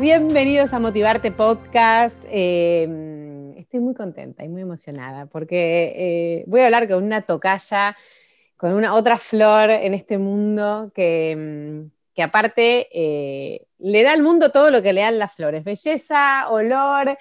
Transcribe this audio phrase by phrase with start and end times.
[0.00, 2.24] Bienvenidos a Motivarte Podcast.
[2.30, 2.88] Eh,
[3.58, 7.94] estoy muy contenta y muy emocionada porque eh, voy a hablar con una tocaya,
[8.56, 14.22] con una otra flor en este mundo que, mm, que aparte eh, le da al
[14.22, 17.18] mundo todo lo que le dan las flores, belleza, olor.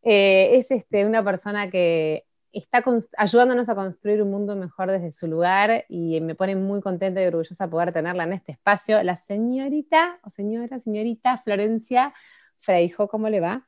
[0.00, 2.82] es este, una persona que está
[3.16, 7.26] ayudándonos a construir un mundo mejor desde su lugar y me pone muy contenta y
[7.26, 9.02] orgullosa poder tenerla en este espacio.
[9.02, 12.12] La señorita, o señora, señorita Florencia
[12.58, 13.66] Freijo, ¿cómo le va?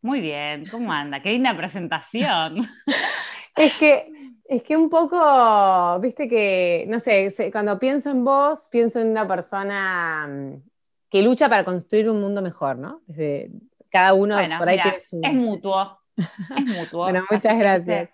[0.00, 1.22] Muy bien, ¿cómo anda?
[1.22, 2.68] Qué linda presentación.
[3.56, 4.12] es que
[4.46, 9.26] es que un poco, viste que, no sé, cuando pienso en vos, pienso en una
[9.26, 10.62] persona mm,
[11.08, 13.00] que lucha para construir un mundo mejor, ¿no?
[13.06, 13.50] Desde
[13.88, 15.20] cada uno por ahí tiene su...
[15.22, 15.98] Es mutuo,
[16.56, 17.04] es mutuo.
[17.04, 18.10] bueno, muchas gracias.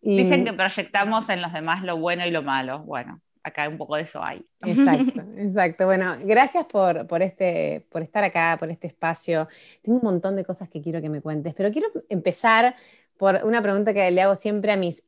[0.00, 2.80] Dicen que proyectamos en los demás lo bueno y lo malo.
[2.80, 4.44] Bueno, acá un poco de eso hay.
[4.62, 5.86] Exacto, exacto.
[5.86, 9.48] Bueno, gracias por, por, este, por estar acá, por este espacio.
[9.82, 12.74] Tengo un montón de cosas que quiero que me cuentes, pero quiero empezar
[13.16, 15.04] por una pregunta que le hago siempre a mis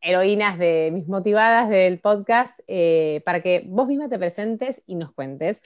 [0.00, 5.12] heroínas de mis motivadas del podcast, eh, para que vos misma te presentes y nos
[5.12, 5.62] cuentes.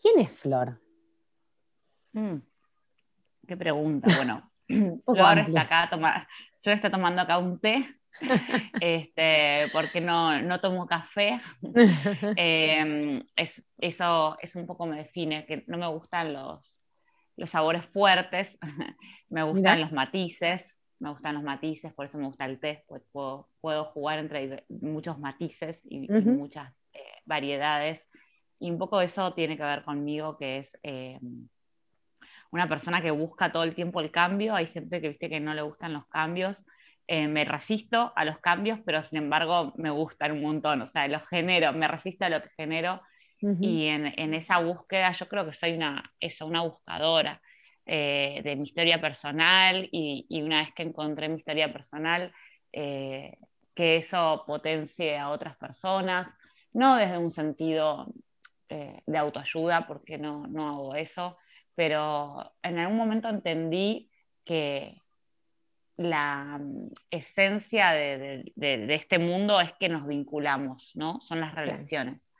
[0.00, 0.80] ¿Quién es Flor?
[2.12, 2.36] Mm,
[3.46, 4.08] qué pregunta.
[4.16, 4.49] Bueno,
[5.04, 5.90] Flor está acá,
[6.62, 7.86] está tomando acá un té,
[8.80, 11.40] este, porque no, no tomo café.
[12.36, 16.78] Em, es, eso, es un poco me define, que no me gustan los,
[17.36, 18.58] los sabores fuertes,
[19.28, 23.02] me gustan los matices, me gustan los matices, por eso me gusta el té, pues
[23.10, 28.06] puedo, puedo jugar entre muchos matices y, muchas eh, variedades.
[28.58, 31.48] Y un poco eso tiene que ver conmigo, que es em,
[32.50, 35.54] una persona que busca todo el tiempo el cambio, hay gente que viste que no
[35.54, 36.62] le gustan los cambios,
[37.06, 41.08] eh, me resisto a los cambios, pero sin embargo me gustan un montón, o sea,
[41.08, 43.00] los genero, me resisto a lo que genero
[43.58, 47.40] y en, esa búsqueda yo creo que soy una, eso, una buscadora
[47.86, 52.34] eh, de mi historia personal y, una vez que encontré mi historia personal,
[52.70, 53.38] eh,
[53.74, 56.28] que eso potencie a otras personas,
[56.74, 58.12] no desde un sentido
[58.68, 61.38] de autoayuda, porque no, no hago eso,
[61.74, 64.10] pero en algún momento entendí
[64.44, 65.00] que
[65.96, 71.20] la mm, esencia de, este mundo es que nos vinculamos, ¿no?
[71.20, 72.32] Son las relaciones.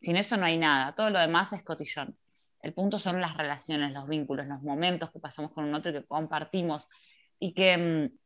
[0.00, 2.16] Sin eso no hay nada, todo lo demás es cotillón.
[2.62, 5.94] El punto son las relaciones, los vínculos, los momentos que pasamos con un otro y
[5.94, 6.88] que compartimos
[7.38, 8.18] y que mm,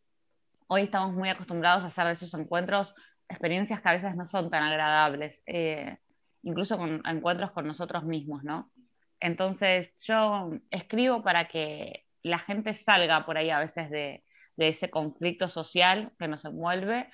[0.69, 2.95] hoy estamos muy acostumbrados a hacer de esos encuentros
[3.29, 5.99] experiencias que a veces no son tan agradables, eh,
[6.43, 8.71] incluso con encuentros con nosotros mismos, ¿no?
[9.21, 14.25] Entonces yo escribo para que la gente salga por ahí a veces de,
[14.57, 17.09] ese conflicto social que nos envuelve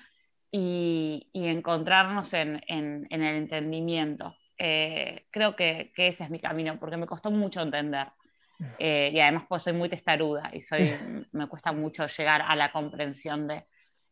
[0.51, 4.35] y, encontrarnos en, el entendimiento.
[4.57, 8.07] Eh, creo que, ese es mi camino, porque me costó mucho entender.
[8.79, 10.91] Eh, y además pues soy muy testaruda y soy,
[11.31, 13.65] me cuesta mucho llegar a la comprensión de...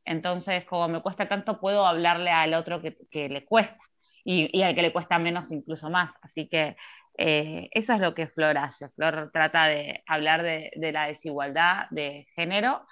[0.05, 2.95] Entonces, como me cuesta tanto, puedo hablarle al otro que,
[3.27, 3.79] le cuesta
[4.23, 6.13] y, y, al que le cuesta menos incluso más.
[6.21, 6.77] Así que
[7.17, 8.89] eh, eso es lo que Flor hace.
[8.89, 12.85] Flor trata de hablar de, la desigualdad de género,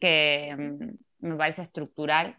[0.00, 2.38] que mm, me parece estructural.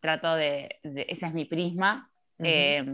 [0.00, 2.10] Trato de, ese es mi prisma.
[2.38, 2.84] Eh,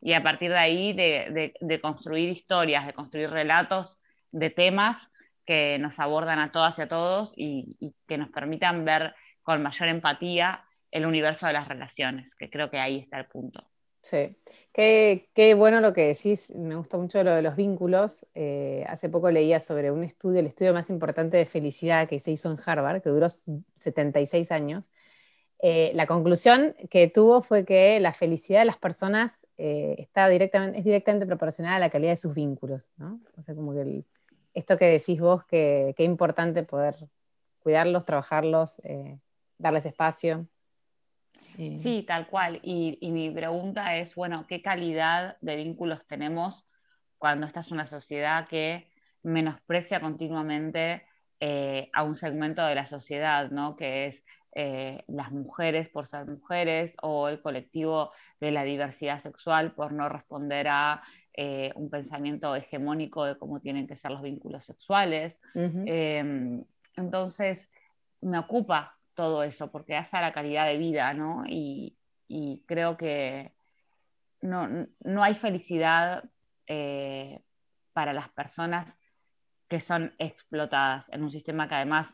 [0.00, 3.98] y a partir de ahí de, construir historias, de construir relatos
[4.30, 5.08] de temas
[5.44, 9.62] que nos abordan a todas y a todos y, y que nos permitan ver con
[9.62, 13.68] mayor empatía el universo de las relaciones, que creo que ahí está el punto.
[14.02, 14.36] Sí,
[14.72, 18.26] qué, bueno lo que decís, me gustó mucho lo de los vínculos.
[18.34, 22.30] Eh, hace poco leía sobre un estudio, el estudio más importante de felicidad que se
[22.30, 24.90] hizo en Harvard, que duró 76 años.
[25.60, 30.78] Eh, la conclusión que tuvo fue que la felicidad de las personas eh, está directamente,
[30.78, 32.90] es directamente proporcional a la calidad de sus vínculos.
[33.36, 34.04] O sea, como que
[34.54, 36.96] esto que decís vos, que, importante poder
[37.60, 38.82] cuidarlos, trabajarlos,
[39.58, 40.48] darles espacio.
[41.56, 42.60] Sí, tal cual.
[42.62, 46.66] Y, mi pregunta es, bueno, ¿qué calidad de vínculos tenemos
[47.18, 48.88] cuando esta es una sociedad que
[49.22, 51.04] menosprecia continuamente
[51.40, 53.76] eh, a un segmento de la sociedad, ¿no?
[53.76, 59.72] Que es eh, las mujeres por ser mujeres o el colectivo de la diversidad sexual
[59.72, 61.02] por no responder a
[61.34, 65.38] eh, un pensamiento hegemónico de cómo tienen que ser los vínculos sexuales.
[65.54, 66.62] Em,
[66.96, 67.66] entonces,
[68.20, 71.44] me ocupa todo eso, porque hace a la calidad de vida, ¿no?
[71.46, 71.96] Y,
[72.66, 73.52] creo que
[74.40, 74.86] no,
[75.22, 76.24] hay felicidad
[76.66, 77.40] eh,
[77.92, 78.96] para las personas
[79.68, 82.10] que son explotadas en un sistema que además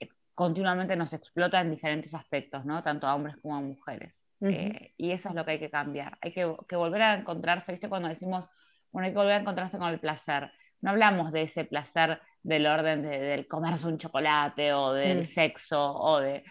[0.00, 2.82] eh, continuamente nos explota en diferentes aspectos, ¿no?
[2.82, 4.14] Tanto a hombres como a mujeres.
[4.40, 6.18] Eh, y eso es lo que hay que cambiar.
[6.20, 7.88] Hay que, volver a encontrarse, ¿viste?
[7.88, 8.46] Cuando decimos
[8.92, 10.50] bueno, hay que volver a encontrarse con el placer.
[10.80, 15.24] No hablamos de ese placer del orden del comerse un chocolate o del mm.
[15.24, 16.44] sexo o de...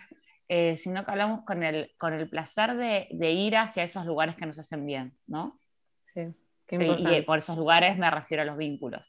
[0.47, 4.45] Eh, sino que hablamos con el, con el placer de, ir hacia esos lugares que
[4.45, 5.59] nos hacen bien, ¿no?
[6.13, 6.21] Sí,
[6.67, 7.17] qué importante.
[7.17, 9.01] Y por esos lugares me refiero a los vínculos.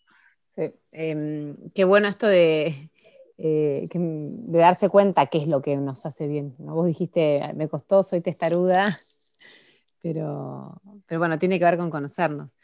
[0.55, 0.73] Sí.
[0.93, 2.89] Em, qué bueno esto de,
[3.37, 6.55] eh, de darse cuenta qué es lo que nos hace bien.
[6.59, 6.75] ¿no?
[6.75, 9.01] Vos dijiste, me costó, soy testaruda,
[10.03, 12.57] pero, pero bueno, tiene que ver con conocernos.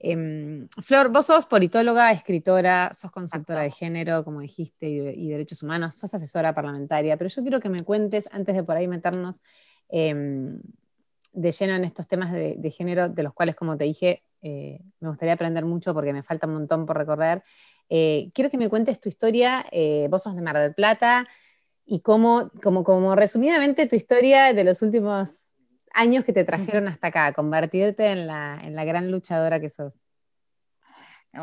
[0.00, 5.96] Em, Flor, vos sos politóloga, escritora, sos consultora de género, como dijiste, y, derechos humanos,
[5.96, 9.42] sos asesora parlamentaria, pero yo quiero que me cuentes, antes de por ahí meternos
[9.88, 10.60] em,
[11.32, 15.08] de lleno en estos temas de, género, de los cuales, como te dije, eh, me
[15.08, 17.42] gustaría aprender mucho porque me falta un montón por recorrer.
[17.88, 21.26] Eh, quiero que me cuentes tu historia, eh, vos sos de Mar del Plata,
[21.84, 25.47] y cómo, como, como resumidamente, tu historia de los últimos
[25.94, 30.00] años que te trajeron hasta acá, convertirte en la, en la gran luchadora que sos?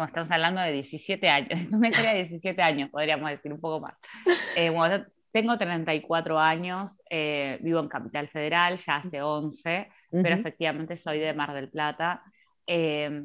[0.03, 3.79] estamos hablando de 17 años, es una historia de 17 años, podríamos decir un poco
[3.79, 3.95] más.
[4.57, 10.95] Eh, bueno, tengo 34 años, eh, vivo en Capital Federal, ya hace 11, pero efectivamente
[10.95, 12.23] soy de Mar del Plata.
[12.65, 13.23] Eh,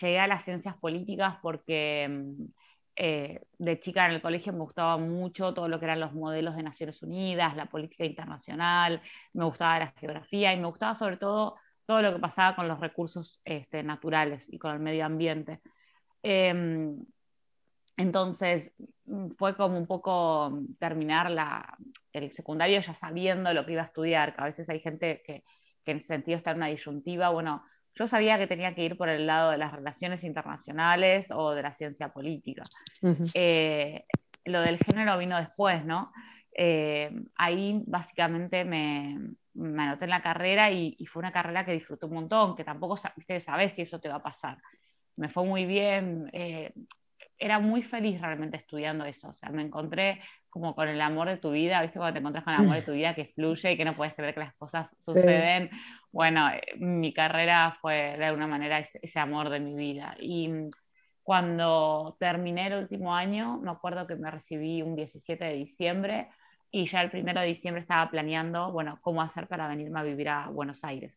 [0.00, 2.44] llegué a las ciencias políticas porque mm,
[3.00, 6.56] eh, de chica en el colegio me gustaba mucho todo lo que eran los modelos
[6.56, 9.00] de Naciones Unidas, la política internacional,
[9.34, 11.54] me gustaba la geografía y me gustaba sobre todo
[11.86, 15.60] todo lo que pasaba con los recursos este, naturales y con el medio ambiente.
[16.24, 17.04] Em,
[17.96, 18.72] entonces
[19.06, 21.78] mm, fue como un poco terminar la,
[22.12, 25.44] el secundario ya sabiendo lo que iba a estudiar, que a veces hay gente que,
[25.84, 27.62] que en ese sentido está en una disyuntiva, bueno,
[27.98, 31.62] yo sabía que tenía que ir por el lado de las relaciones internacionales o de
[31.62, 32.62] la ciencia política.
[33.34, 34.04] Eh,
[34.44, 36.12] lo del género vino después, ¿no?
[36.52, 39.18] Eh, ahí básicamente me,
[39.54, 42.96] me, anoté en la carrera y, fue una carrera que disfruté un montón, que tampoco
[42.96, 44.58] sabes si eso te va a pasar.
[45.16, 46.72] Me fue muy bien, eh,
[47.36, 50.20] era muy feliz realmente estudiando eso, o sea, me encontré
[50.50, 51.98] como con el amor de tu vida, ¿viste?
[51.98, 54.14] Cuando te encuentras con el amor de tu vida que fluye y que no puedes
[54.14, 55.70] creer que las cosas suceden.
[56.12, 60.16] Bueno, eh, mi carrera fue de alguna manera ese, amor de mi vida.
[60.20, 60.70] Y mm,
[61.22, 66.28] cuando terminé el último año, me acuerdo que me recibí un 17 de diciembre
[66.70, 70.28] y ya el 1 de diciembre estaba planeando, bueno, cómo hacer para venirme a vivir
[70.28, 71.14] a Buenos Aires.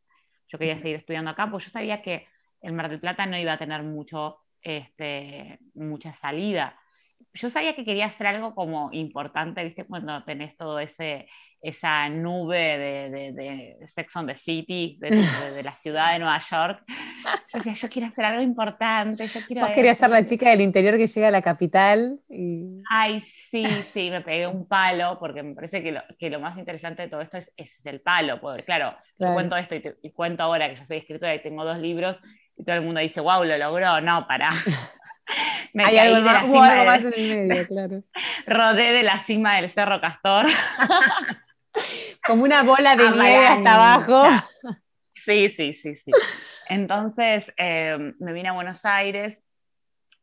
[0.47, 2.27] Yo quería seguir estudiando acá, pues yo sabía que
[2.61, 6.77] el Mar del Plata no iba a tener mucho, este, mucha salida
[7.33, 9.85] yo sabía que quería hacer algo como importante, ¿viste?
[9.85, 11.27] Cuando tenés todo ese,
[11.62, 16.84] esa nube de, de, Sex on the City, de, la ciudad de Nueva York.
[16.88, 19.28] Yo decía, yo quiero hacer algo importante.
[19.28, 22.19] Yo quiero Vos querías ser la chica del interior que llega a la capital.
[22.30, 22.81] Y...
[22.90, 23.63] Ay, sí,
[23.94, 27.08] sí, me pegué un palo, porque me parece que lo, que lo más interesante de
[27.10, 28.41] todo esto es, es el palo.
[28.41, 31.77] Porque, claro, cuento esto y, y, cuento ahora que yo soy escritora y tengo dos
[31.77, 32.18] libros,
[32.58, 34.01] y todo el mundo dice, wow, lo logró.
[34.01, 34.51] No, para.
[35.74, 38.03] Me Hay algo, más, algo más en el medio, claro.
[38.46, 40.48] Rodé de la cima del Cerro Castor.
[42.25, 44.24] Como una bola de nieve hasta abajo.
[45.13, 46.12] Sí, sí, sí, sí.
[46.68, 49.38] Entonces eh, me vine a Buenos Aires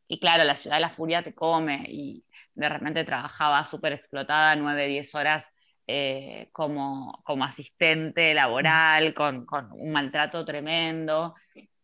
[0.09, 4.57] y claro, la ciudad de la furia te come y de repente trabajaba súper explotada,
[4.57, 5.45] nueve, diez horas
[5.87, 11.35] eh, como, como asistente laboral, con, con un maltrato tremendo.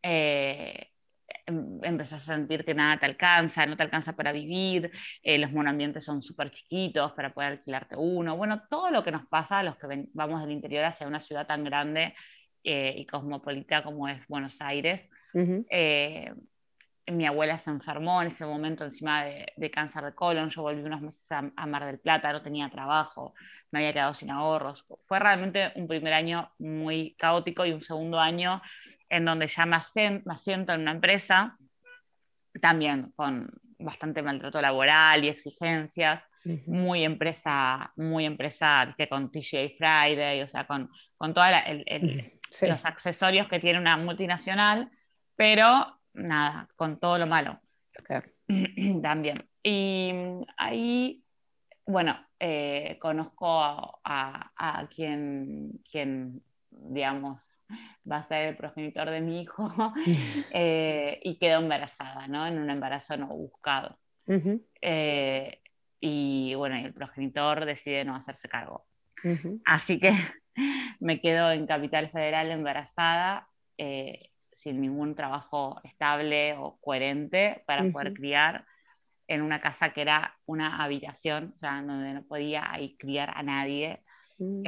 [0.02, 0.95] Eh, Em,
[1.48, 6.04] empezás a sentir que nada te alcanza, no te alcanza para vivir, eh, los monoambientes
[6.04, 8.36] son súper chiquitos para poder alquilarte uno.
[8.36, 11.46] Bueno, todo lo que nos pasa a los que vamos del interior hacia una ciudad
[11.46, 12.16] tan grande
[12.64, 15.08] eh, y cosmopolita como es Buenos Aires.
[15.70, 16.34] Eh,
[17.08, 21.02] mi abuela se enfermó en ese momento encima de, cáncer de colon, yo volví unos
[21.02, 23.36] meses a, a, Mar del Plata, no tenía trabajo,
[23.70, 24.86] me había quedado sin ahorros.
[25.06, 28.62] Fue realmente un primer año muy caótico y un segundo año
[29.16, 31.58] en donde ya me, asiento en una empresa,
[32.62, 36.24] también con bastante maltrato laboral y exigencias,
[36.68, 41.52] muy empresa, muy empresa, con TGA Friday, o sea, con, con todos
[42.62, 44.92] los accesorios que tiene una multinacional,
[45.36, 47.60] pero nada, con todo lo malo.
[49.02, 49.36] También.
[49.64, 50.14] Y
[50.58, 51.24] ahí,
[51.86, 57.40] bueno, eh, conozco a, a, quien, quien, digamos,
[58.10, 59.72] va a ser el progenitor de mi hijo,
[60.52, 62.46] eh, y quedó embarazada, ¿no?
[62.46, 63.98] En un embarazo no buscado.
[64.82, 65.60] Eh,
[66.00, 68.86] y bueno, el progenitor decide no hacerse cargo.
[69.66, 70.12] Así que
[71.00, 78.14] me quedo en Capital Federal embarazada, eh, sin ningún trabajo estable o coherente para poder
[78.14, 78.66] criar
[79.28, 83.44] en una casa que era una habitación, o sea, donde no podía ahí criar a
[83.44, 84.02] nadie.
[84.38, 84.64] Mm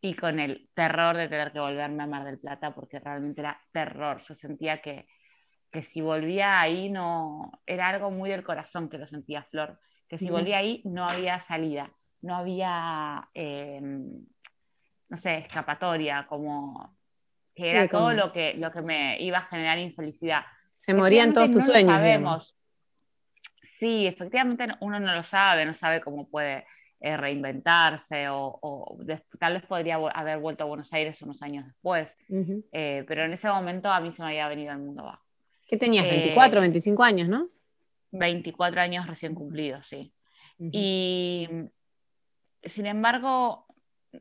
[0.00, 3.60] y con el terror de tener que volverme a Mar del Plata, porque realmente era
[3.72, 4.22] terror.
[4.26, 5.06] Yo sentía que,
[5.70, 9.78] que si volvía ahí no, era algo muy del corazón que lo sentía Flor,
[10.08, 11.88] que si volvía ahí no había salida,
[12.22, 14.26] no había, em,
[15.08, 16.98] no sé, escapatoria, como
[17.54, 20.44] que era todo lo que, lo que me iba a generar infelicidad.
[20.78, 21.92] Se morían todos tus sueños.
[21.92, 22.56] sabemos.
[23.78, 26.64] Sí, efectivamente uno no lo sabe, no sabe cómo puede
[27.02, 28.98] eh, reinventarse o,
[29.38, 32.08] tal vez podría haber vuelto a Buenos Aires unos años después,
[32.72, 35.24] eh, pero en ese momento a mí se me había venido el mundo abajo.
[35.66, 36.04] ¿Qué tenías?
[36.04, 37.48] 24, 25 eh, años, ¿no?
[38.12, 40.12] 24 años recién cumplidos, sí.
[40.58, 41.48] Y
[42.62, 43.64] sin embargo,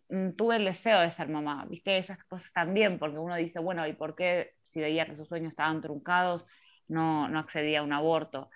[0.08, 3.86] mm, tuve el deseo de ser mamá, viste, esas cosas también, porque uno dice, bueno,
[3.88, 6.46] ¿y por qué si veía que sus sueños estaban truncados,
[6.88, 8.50] no, no accedía a un aborto?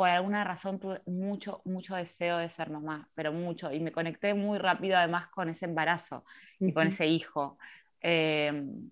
[0.00, 4.32] Por alguna razón tuve mucho, mucho deseo de ser mamá, pero mucho, y me conecté
[4.32, 6.24] muy rápido además con ese embarazo
[6.58, 7.58] y con ese hijo.
[8.00, 8.90] Em,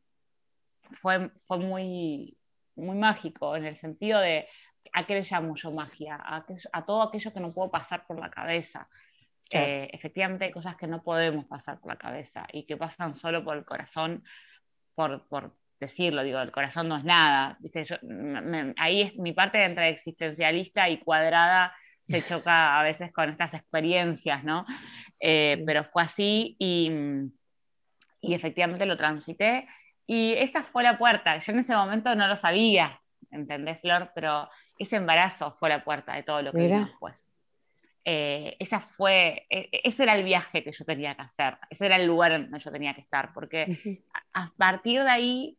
[1.00, 2.36] fue, fue muy,
[2.76, 4.48] muy mágico en el sentido de,
[4.92, 6.16] ¿a qué le llamo yo magia?
[6.22, 8.86] A, a todo aquello que no puedo pasar por la cabeza.
[9.50, 13.42] Eh, efectivamente hay cosas que no podemos pasar por la cabeza y que pasan solo
[13.42, 14.24] por el corazón,
[14.94, 17.56] por, por decirlo, digo, el corazón no es nada.
[17.60, 17.86] ¿viste?
[18.76, 21.72] ahí es mi parte entre existencialista y cuadrada
[22.08, 24.66] se choca a veces con estas experiencias, ¿no?
[25.20, 26.90] Eh, pero fue así y,
[28.20, 29.68] y, efectivamente lo transité.
[30.06, 31.38] Y esa fue la puerta.
[31.38, 34.10] Yo en ese momento no lo sabía, ¿entendés, Flor?
[34.14, 37.14] Pero ese embarazo fue la puerta de todo lo que vino después.
[38.10, 41.84] Eh, esa fue, e, e, ese era el viaje que yo tenía que hacer, ese
[41.84, 45.58] era el lugar en donde yo tenía que estar, porque a partir de ahí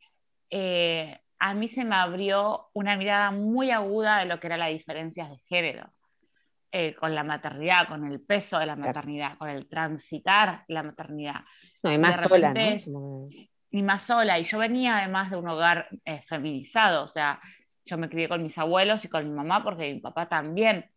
[0.50, 4.70] eh, a mí se me abrió una mirada muy aguda de lo que eran las
[4.70, 5.89] diferencias de género,
[6.72, 11.41] eh, con la maternidad, con el peso de la maternidad, con el transitar la maternidad.
[11.82, 12.53] No, y más sola,
[13.72, 17.39] Y más sola, y yo venía además de un hogar eh, feminizado, o sea,
[17.86, 20.89] yo me crié con mis abuelos y con mi mamá porque mi papá también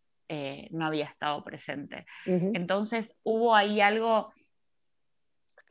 [0.71, 2.07] no había estado presente.
[2.25, 4.33] Entonces hubo ahí algo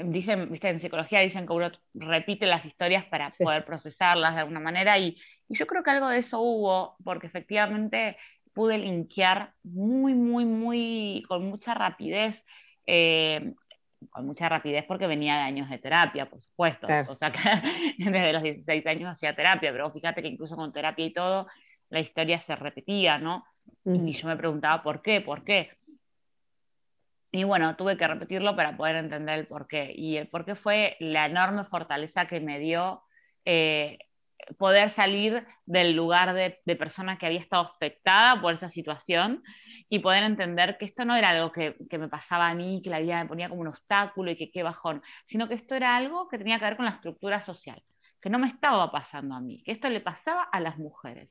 [0.05, 0.69] dicen, ¿viste?
[0.69, 5.17] en psicología dicen que uno repite las historias para poder procesarlas de alguna manera y,
[5.49, 8.17] yo creo que algo de eso hubo, porque efectivamente
[8.55, 12.43] pude linkear muy, muy, muy, con mucha rapidez,
[12.87, 13.53] eh,
[14.11, 17.39] con mucha rapidez porque venía de años de terapia, por supuesto, o sea que
[17.99, 21.47] desde los 16 años hacía terapia, pero fíjate que incluso con terapia y todo,
[21.91, 23.45] la historia se repetía, ¿no?
[23.85, 25.21] Y yo me preguntaba, ¿por qué?
[25.21, 25.71] ¿Por qué?
[27.33, 29.93] Y bueno, tuve que repetirlo para poder entender el porqué.
[29.97, 33.03] Y el porqué fue la enorme fortaleza que me dio
[33.47, 33.99] eh,
[34.59, 39.43] poder salir del lugar de, persona que había estado afectada por esa situación
[39.89, 42.91] y poder entender que esto no era algo que, que, me pasaba a mí, que
[42.91, 45.97] la vida me ponía como un obstáculo y que qué bajón, sino que esto era
[45.97, 47.83] algo que tenía que ver con la estructura social
[48.23, 51.29] que no me estaba pasando a mí, que esto le pasaba a las mujeres,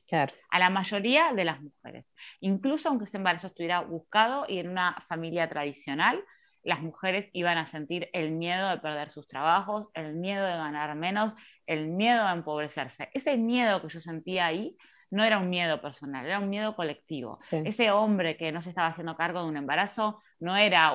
[0.50, 2.04] a la mayoría de las mujeres.
[2.40, 6.22] Incluso aunque ese embarazo estuviera buscado y en una familia tradicional,
[6.62, 10.94] las mujeres iban a sentir el miedo de perder sus trabajos, el miedo de ganar
[10.94, 11.32] menos,
[11.66, 13.08] el miedo de empobrecerse.
[13.14, 14.76] Ese miedo que yo sentía ahí
[15.10, 17.38] no era un miedo personal, era un miedo colectivo.
[17.50, 20.92] Ese hombre que no se estaba haciendo cargo de un embarazo no era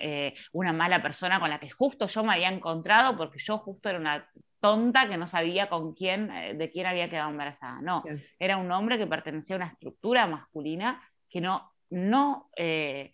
[0.00, 3.88] eh, una mala persona con la que justo yo me había encontrado porque yo justo
[3.88, 4.28] era una
[4.64, 7.82] tonta que no sabía con quién, eh, de quién había quedado embarazada.
[7.82, 8.02] No,
[8.38, 13.12] era un hombre que pertenecía a una estructura masculina que no, no eh,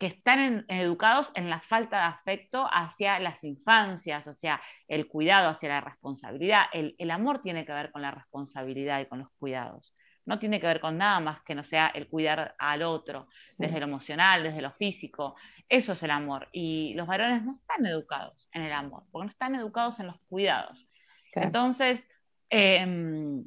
[0.00, 5.68] que están educados en la falta de afecto hacia las infancias, hacia el cuidado, hacia
[5.68, 6.64] la responsabilidad.
[6.72, 9.94] El, el amor tiene que ver con la responsabilidad y con los cuidados
[10.24, 13.80] no tiene que ver con nada más que no sea el cuidar al otro, desde
[13.80, 15.36] lo emocional, desde lo físico.
[15.68, 16.48] Eso es el amor.
[16.52, 20.20] Y los varones no están educados en el amor, porque no están educados en los
[20.28, 20.86] cuidados.
[21.34, 22.04] Entonces,
[22.50, 23.44] em,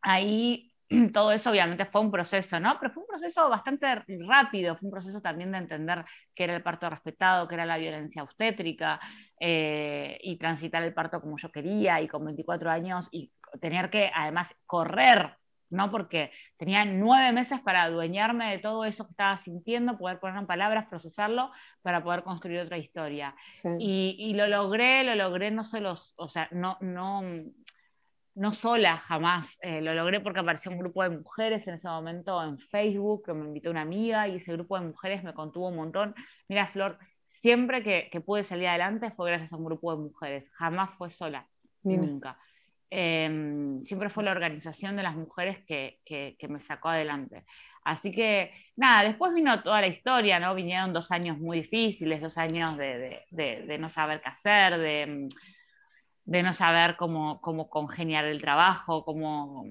[0.00, 0.72] ahí
[1.12, 2.78] todo eso obviamente fue un proceso, ¿no?
[2.80, 3.86] Pero fue un proceso bastante
[4.26, 7.78] rápido, fue un proceso también de entender qué era el parto respetado, qué era la
[7.78, 9.00] violencia obstétrica,
[9.38, 14.10] eh, y transitar el parto como yo quería, y con 24 años, y tener que
[14.14, 15.36] además correr
[15.70, 15.90] ¿no?
[15.90, 20.46] Porque tenía nueve meses para adueñarme de todo eso que estaba sintiendo, poder ponerlo en
[20.46, 21.50] palabras, procesarlo,
[21.82, 23.34] para poder construir otra historia.
[23.78, 27.22] Y, lo logré, lo logré no solo, o sea, no, no,
[28.34, 32.42] no sola jamás, eh, lo logré porque apareció un grupo de mujeres en ese momento
[32.42, 35.76] en Facebook, que me invitó una amiga, y ese grupo de mujeres me contuvo un
[35.76, 36.14] montón.
[36.48, 40.90] Mira, Flor, siempre que, pude salir adelante fue gracias a un grupo de mujeres, jamás
[40.98, 41.48] fue sola,
[41.82, 42.38] nunca.
[42.88, 47.44] Em, siempre fue la organización de las mujeres que, me sacó adelante.
[47.84, 50.54] Así que, nada, después vino toda la historia, ¿no?
[50.54, 55.28] Vinieron dos años muy difíciles, dos años de, no saber qué hacer, de,
[56.26, 59.64] de no saber cómo, cómo congeniar el trabajo, cómo...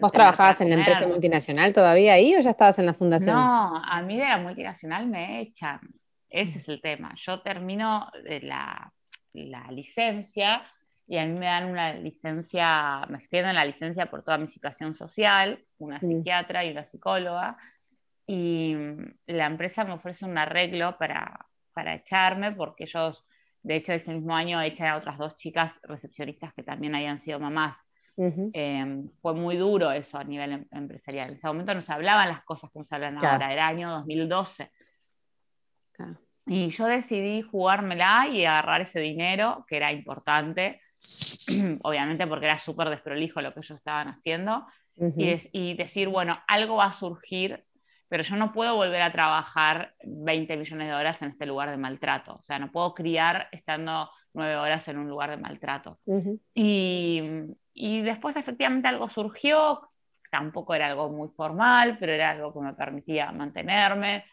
[0.00, 3.34] ¿Vos trabajabas en la empresa multinacional todavía ahí o ya estabas en la fundación?
[3.34, 5.80] No, a mí de la multinacional me echan.
[6.28, 7.12] Ese es el tema.
[7.16, 8.08] Yo termino
[8.42, 8.92] la,
[9.32, 10.62] la licencia
[11.06, 14.94] y a mí me dan una licencia, me extienden la licencia por toda mi situación
[14.94, 16.00] social, una mm.
[16.00, 17.56] psiquiatra y una psicóloga,
[18.26, 18.74] y
[19.26, 23.24] la empresa me ofrece un arreglo para, para echarme porque ellos
[23.66, 27.40] de hecho, ese mismo año echan a otras dos chicas recepcionistas que también habían sido
[27.40, 27.76] mamás.
[28.16, 31.30] Em, fue muy duro eso a nivel em, empresarial.
[31.30, 34.70] En ese momento no se hablaban las cosas como se hablan ahora, era año 2012.
[36.46, 40.80] Y yo decidí jugármela y agarrar ese dinero, que era importante,
[41.82, 44.66] obviamente porque era súper desprolijo lo que ellos estaban haciendo,
[44.98, 47.66] y, y, decir, bueno, algo va a surgir
[48.08, 51.76] pero yo no puedo volver a trabajar 20 millones de horas en este lugar de
[51.76, 52.36] maltrato.
[52.36, 55.98] O sea, no puedo criar estando nueve horas en un lugar de maltrato.
[56.54, 57.22] y,
[57.72, 59.90] y, después efectivamente algo surgió,
[60.30, 64.24] tampoco era algo muy formal, pero era algo que me permitía mantenerme.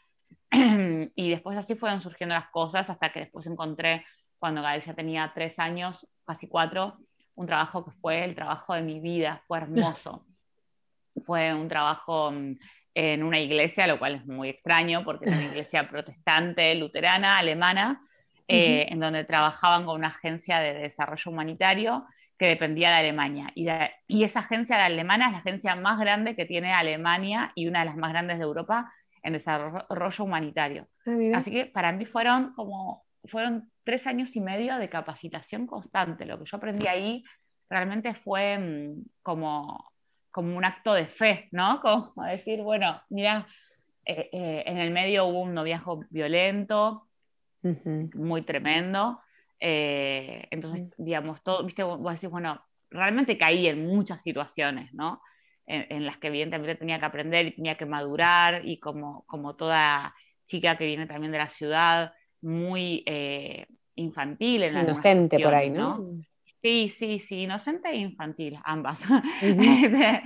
[1.15, 4.05] y después así fueron surgiendo las cosas hasta que después encontré,
[4.37, 6.97] cuando Gael ya tenía tres años, casi cuatro,
[7.35, 10.25] un trabajo que fue el trabajo de mi vida, fue hermoso.
[11.25, 12.55] fue un trabajo mm,
[12.95, 18.01] en una iglesia, lo cual es muy extraño porque era una iglesia protestante, luterana, alemana,
[18.47, 22.05] eh, en donde trabajaban con una agencia de desarrollo humanitario
[22.37, 23.51] que dependía de Alemania.
[23.55, 23.67] Y,
[24.07, 27.79] y, esa agencia de alemana es la agencia más grande que tiene Alemania y una
[27.79, 30.87] de las más grandes de Europa en desarrollo humanitario.
[31.05, 36.25] Ah, Así que para mí fueron como, fueron tres años y medio de capacitación constante.
[36.25, 37.23] Lo que yo aprendí ahí
[37.69, 39.93] realmente fue mm, como
[40.33, 41.79] como un acto de fe, ¿no?
[42.15, 43.47] Como decir, bueno, mira,
[44.03, 47.07] eh, eh, en el medio hubo un noviazgo violento,
[47.61, 49.21] muy tremendo.
[49.59, 55.21] Eh, entonces, digamos, todo, viste, vos decís, bueno, realmente caí en muchas situaciones, ¿no?
[55.65, 60.13] En, las que evidentemente tenía que aprender y tenía que madurar y como, como toda
[60.45, 62.11] chica que viene también de la ciudad,
[62.43, 63.03] muy
[63.95, 66.23] infantil en la Inocente por ahí, ¿no?
[66.63, 68.97] Sí, sí, sí, inocente e infantil, ambas.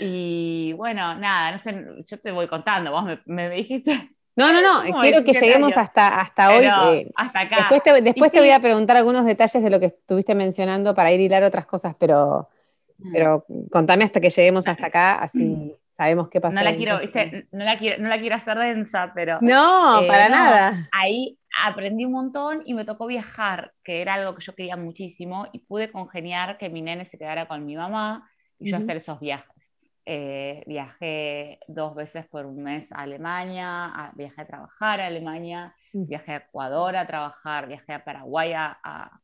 [0.00, 4.10] y bueno, nada, no sé, yo te voy contando, vos me, dijiste.
[4.34, 7.08] No, no, no, quiero que lleguemos hasta, hasta hoy.
[7.14, 7.56] hasta acá.
[7.58, 11.12] Después, te, después te voy a preguntar algunos detalles de lo que estuviste mencionando para
[11.12, 12.48] ir a hilar otras cosas, pero,
[12.98, 13.12] mm.
[13.12, 16.56] pero contame hasta que lleguemos hasta acá, así sabemos qué pasó.
[16.56, 17.00] No la quiero,
[17.52, 19.38] no la quiero, no la quiero hacer densa, pero.
[19.40, 20.88] No, eh, para nada.
[20.92, 25.46] Ahí, aprendí un montón y me tocó viajar, que era algo que yo quería muchísimo,
[25.52, 29.20] y pude congeniar que mi nene se quedara con mi mamá y yo hacer esos
[29.20, 29.58] viajes.
[30.10, 36.32] Eh, viajé dos veces por un mes a Alemania, viajé a trabajar a Alemania, viajé
[36.32, 39.20] a Ecuador a trabajar, viajé a Paraguay a,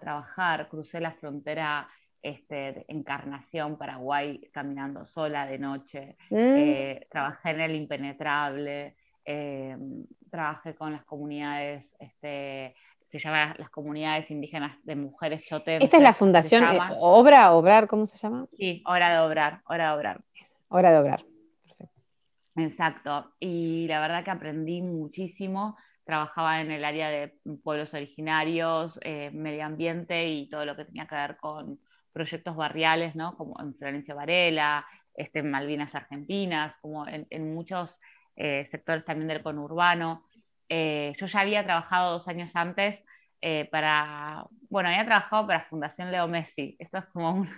[0.00, 1.88] trabajar, crucé la frontera
[2.20, 6.36] este, Encarnación, Paraguay, caminando sola de noche, mm.
[6.36, 9.76] eh, trabajé en el impenetrable, eh,
[10.30, 12.74] trabajé con las comunidades, este,
[13.10, 15.82] se llama las comunidades indígenas de mujeres chotem.
[15.82, 18.46] ¿Esta es la fundación eh, Obra, Obrar, cómo se llama?
[18.56, 20.20] Sí, Hora de Obrar, Hora de Obrar.
[20.68, 21.24] Hora de Obrar,
[21.62, 22.00] perfecto.
[22.56, 29.30] Exacto, y la verdad que aprendí muchísimo, trabajaba en el área de pueblos originarios, eh,
[29.32, 31.80] medio ambiente y todo lo que tenía que ver con
[32.12, 33.36] proyectos barriales, ¿no?
[33.36, 37.98] Como en Florencia Varela, este, en Malvinas Argentinas, como en muchos
[38.42, 40.24] eh, sectores también del conurbano.
[40.66, 42.98] Eh, yo ya había trabajado dos años antes
[43.42, 46.74] eh, para, bueno, había trabajado para Fundación Leo Messi.
[46.78, 47.50] Esto es como un,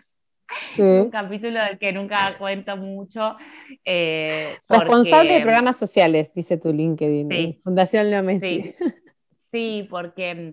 [1.13, 3.37] capítulo del que nunca cuento mucho.
[3.85, 7.61] Responsable de programas sociales, dice tu LinkedIn.
[7.63, 8.75] Fundación Leo Messi.
[9.53, 9.87] Sí.
[9.91, 10.53] porque mm,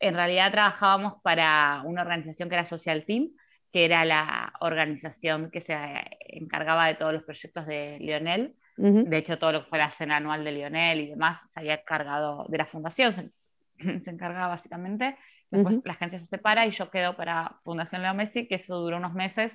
[0.00, 3.30] en realidad trabajábamos para una organización que era Social Team,
[3.72, 5.74] que era la organización que se
[6.18, 8.56] encargaba de todos los proyectos de Lionel.
[8.76, 11.82] De hecho, todo lo que fue la cena anual de Lionel y demás se había
[11.84, 13.30] cargado de la fundación, se,
[14.10, 15.16] encargaba básicamente.
[15.50, 18.96] Después la agencia se separa y yo quedo para Fundación Leo Messi, que eso duró
[18.96, 19.52] unos meses.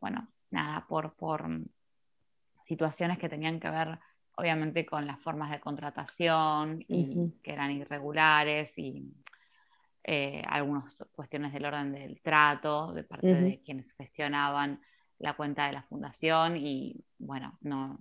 [0.00, 1.44] Bueno, nada, por, por
[2.66, 3.98] situaciones que tenían que ver,
[4.36, 9.12] obviamente, con las formas de contratación y que eran irregulares y
[10.04, 14.80] eh, algunas cuestiones del orden del trato de parte de quienes gestionaban
[15.18, 17.98] la cuenta de la fundación y bueno, no,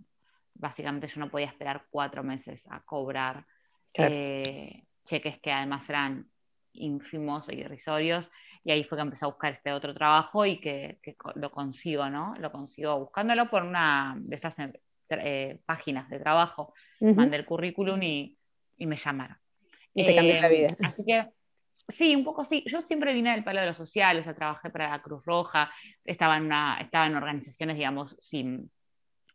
[0.54, 3.46] básicamente yo no podía esperar cuatro meses a cobrar
[3.98, 6.28] eh, cheques que además eran
[6.74, 8.30] ínfimos y irrisorios.
[8.64, 11.00] Y ahí fue que empecé a buscar este otro trabajo y que,
[11.36, 12.36] lo consigo, ¿no?
[12.38, 14.56] Lo consigo buscándolo por una de estas
[15.10, 16.74] eh, páginas de trabajo.
[17.00, 18.38] Mandé el currículum y,
[18.78, 19.38] me llamaron.
[19.94, 20.78] Y te cambió la vida.
[20.84, 21.28] Así que
[21.98, 22.64] Sí, un poco sí.
[22.68, 25.72] Yo siempre vine del palo de lo social, o sea, trabajé para la Cruz Roja,
[26.06, 28.72] estaba en, una, estaba en organizaciones, digamos, sin,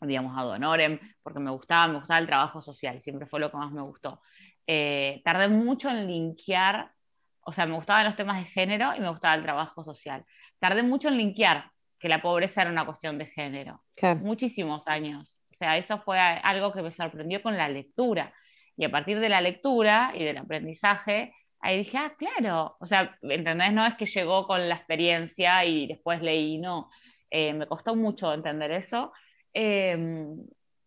[0.01, 3.57] digamos, ad honorem, porque me gustaba, me gustaba el trabajo social, siempre fue lo que
[3.57, 4.21] más me gustó.
[4.67, 6.93] Eh, tardé mucho en linkear,
[7.41, 10.25] o sea, me gustaban los temas de género y me gustaba el trabajo social.
[10.59, 13.83] Tardé mucho en linkear que la pobreza era una cuestión de género.
[14.17, 15.41] Muchísimos años.
[15.53, 18.35] O sea, eso fue algo que me sorprendió con la lectura.
[18.77, 22.77] Y a partir de la lectura y del aprendizaje, ahí dije, ah, claro.
[22.81, 23.73] O sea, ¿entendés?
[23.73, 26.91] No es que llegó con la experiencia y después leí, no.
[27.31, 29.13] Eh, me costó mucho entender eso.
[29.59, 30.37] Em,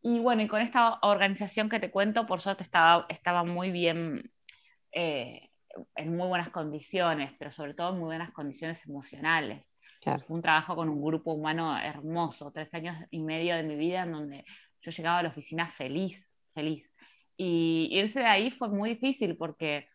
[0.03, 4.31] y bueno, y con esta organización que te cuento, por suerte estaba, estaba muy bien,
[4.91, 5.49] eh,
[5.95, 9.65] en muy buenas condiciones, pero sobre todo en muy buenas condiciones emocionales.
[10.27, 14.11] un trabajo con un grupo humano hermoso, tres años y medio de mi vida en
[14.11, 14.45] donde
[14.81, 16.87] yo llegaba a la oficina feliz, feliz.
[17.35, 19.89] Y irse de ahí fue muy difícil porque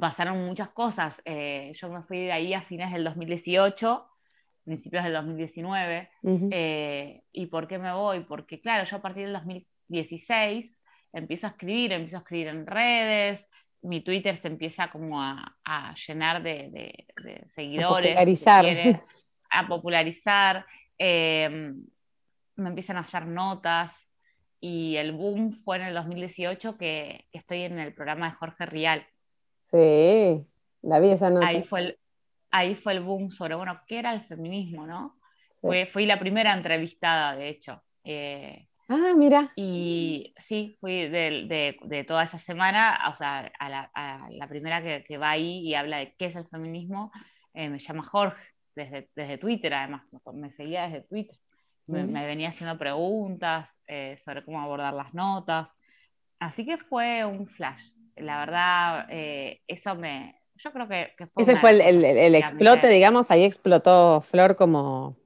[0.00, 1.20] pasaron muchas cosas.
[1.26, 4.07] Eh, yo me fui de ahí a fines del 2018
[4.68, 6.10] principios del 2019.
[6.52, 8.20] Eh, ¿Y por qué me voy?
[8.20, 10.70] Porque, claro, yo a partir del 2016
[11.12, 13.48] empiezo a escribir, empiezo a escribir en redes,
[13.82, 15.54] mi Twitter se empieza como a,
[16.06, 17.06] llenar de,
[17.54, 18.16] seguidores.
[18.16, 19.02] A popularizar.
[19.50, 20.66] a popularizar.
[20.98, 21.84] Em,
[22.56, 23.92] me empiezan a hacer notas.
[24.60, 28.66] Y el boom fue en el 2018 que, que estoy en el programa de Jorge
[28.66, 29.06] Rial.
[29.64, 30.44] Sí,
[30.82, 31.46] la vi esa nota.
[31.46, 31.98] Ahí fue el,
[32.50, 35.18] ahí fue el boom sobre, bueno, ¿qué era el feminismo, no?
[35.60, 37.82] Fue, fui la primera entrevistada, de hecho.
[38.04, 39.52] Eh, ah, mira.
[39.56, 45.60] Y sí, fui de, toda esa semana, o sea, a la, primera que, va ahí
[45.60, 47.10] y habla de qué es el feminismo,
[47.54, 48.42] eh, me llama Jorge,
[48.74, 51.36] desde, desde Twitter además, me seguía desde Twitter.
[51.86, 55.74] Me, venía haciendo preguntas eh, sobre cómo abordar las notas.
[56.38, 57.82] Así que fue un flash.
[58.16, 61.14] La verdad, eso me, yo creo que...
[61.36, 65.16] Ese fue el, explote, digamos, ahí explotó Flor como,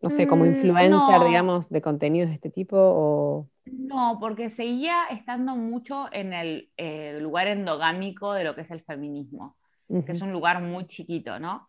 [0.00, 3.48] no sé, como mm, influencer, digamos, de contenidos de este tipo o...
[3.64, 8.82] No, porque seguía estando mucho en el eh, lugar endogámico de lo que es el
[8.82, 9.56] feminismo,
[9.88, 11.68] que es un lugar muy chiquito, ¿no?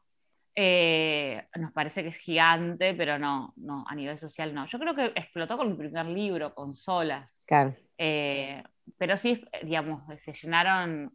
[0.59, 4.65] Eh, nos parece que es gigante, pero no, no, a nivel social no.
[4.65, 7.39] Yo creo que explotó con mi primer libro, con Solas.
[7.45, 7.75] Claro.
[7.97, 8.63] Eh,
[8.97, 11.13] pero sí, digamos, se llenaron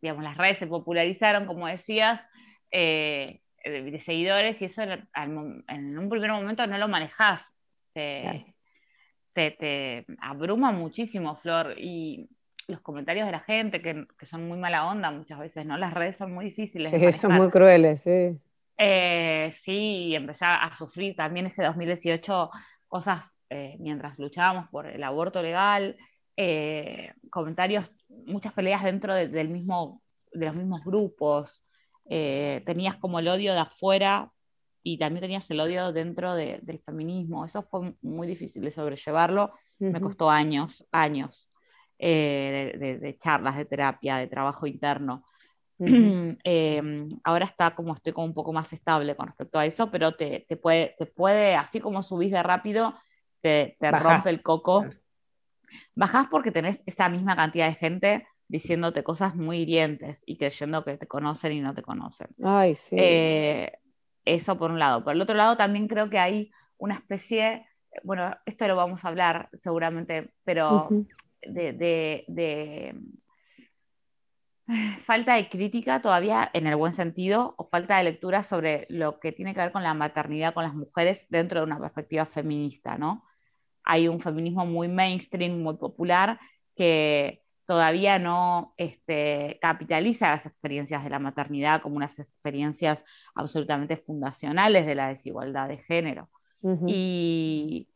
[0.00, 2.22] digamos, las redes se popularizaron, como decías,
[2.70, 7.52] eh, de, seguidores y eso en, un primer momento no lo manejas.
[7.92, 8.46] Te,
[10.20, 12.28] abruma muchísimo, Flor, y
[12.68, 15.76] los comentarios de la gente, que, son muy mala onda muchas veces, ¿no?
[15.76, 16.88] Las redes son muy difíciles.
[16.88, 18.38] Sí, son muy crueles, sí.
[18.78, 22.50] Eh, sí, y empecé a sufrir también ese 2018
[22.88, 25.96] cosas eh, mientras luchábamos por el aborto legal,
[27.30, 31.64] comentarios muchas peleas dentro de, del mismo, de los mismos grupos.
[32.08, 34.32] Eh, tenías como el odio de afuera
[34.82, 37.44] y también tenías el odio dentro del feminismo.
[37.44, 39.52] Eso fue muy difícil de sobrellevarlo.
[39.80, 41.50] Me costó años, años
[41.98, 45.24] eh, de, charlas, de terapia, de trabajo interno.
[45.78, 50.14] Em, ahora está como estoy como un poco más estable con respecto a eso, pero
[50.14, 52.94] te, puede, te puede, así como subís de rápido,
[53.40, 54.84] te, rompe el coco.
[55.94, 60.96] Bajás porque tenés esa misma cantidad de gente diciéndote cosas muy hirientes y creyendo que
[60.96, 62.28] te conocen y no te conocen.
[62.42, 62.96] Ay, sí.
[62.98, 63.72] Eh,
[64.24, 65.02] eso por un lado.
[65.02, 67.66] Por el otro lado, también creo que hay una especie,
[68.02, 70.88] bueno, esto lo vamos a hablar seguramente, pero
[71.42, 72.94] de,
[75.04, 79.32] falta de crítica todavía en el buen sentido o falta de lectura sobre lo que
[79.32, 83.24] tiene que ver con la maternidad con las mujeres dentro de una perspectiva feminista, ¿no?
[83.86, 86.38] Hay un feminismo muy mainstream, muy popular,
[86.74, 94.86] que todavía no este, capitaliza las experiencias de la maternidad como unas experiencias absolutamente fundacionales
[94.86, 96.28] de la desigualdad de género.
[96.88, 97.88] Y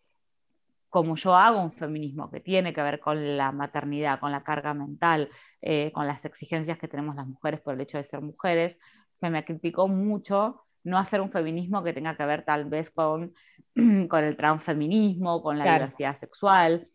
[0.90, 4.74] como yo hago un feminismo que tiene que ver con la maternidad, con la carga
[4.74, 5.28] mental,
[5.60, 8.78] eh, con las exigencias que tenemos las mujeres por el hecho de ser mujeres,
[9.12, 13.34] se me criticó mucho no hacer un feminismo que tenga que ver tal vez con,
[14.08, 16.86] con el transfeminismo, con la diversidad sexual.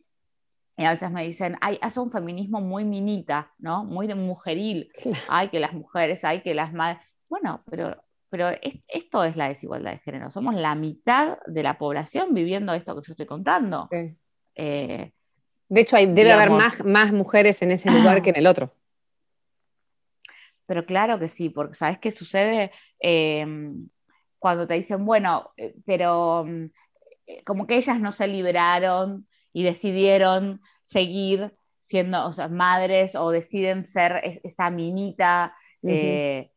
[0.77, 3.85] Y a veces me dicen, ay, hace un feminismo muy minita, ¿no?
[3.85, 4.91] Muy de mujeril.
[5.29, 7.01] Ay, que las mujeres, ay, que las madres.
[7.29, 8.49] Bueno, pero, pero
[8.87, 10.31] esto es la desigualdad de género.
[10.31, 13.87] Somos la mitad de la población viviendo esto que yo estoy contando.
[14.55, 15.13] Eh,
[15.69, 18.73] de hecho, hay, debe haber más, más mujeres en ese lugar que en el otro.
[20.65, 22.71] Pero claro que sí, porque ¿sabes qué sucede?
[22.99, 23.89] Em,
[24.39, 26.65] cuando te dicen, bueno, eh, pero mm,
[27.27, 33.29] eh, como que ellas no se liberaron y decidieron seguir siendo, o sea, madres o
[33.31, 35.55] deciden ser esa minita.
[35.83, 36.51] Eh,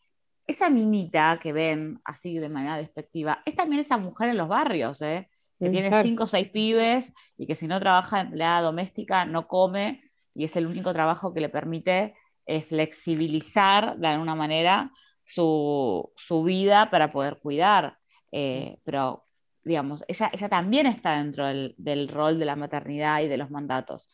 [0.47, 5.03] esa minita que ven así de manera despectiva, es también esa mujer en los barrios,
[5.03, 5.29] ¿eh?
[5.59, 10.01] que tiene cinco o seis pibes y que si no trabaja empleada doméstica no come
[10.35, 12.15] y es el único trabajo que le permite
[12.49, 14.91] eh, flexibilizar de alguna manera
[15.23, 16.11] su,
[16.45, 17.99] vida para poder cuidar.
[18.33, 19.27] Eh, pero,
[19.63, 24.11] digamos, ella, ella, también está dentro del, rol de la maternidad y de los mandatos.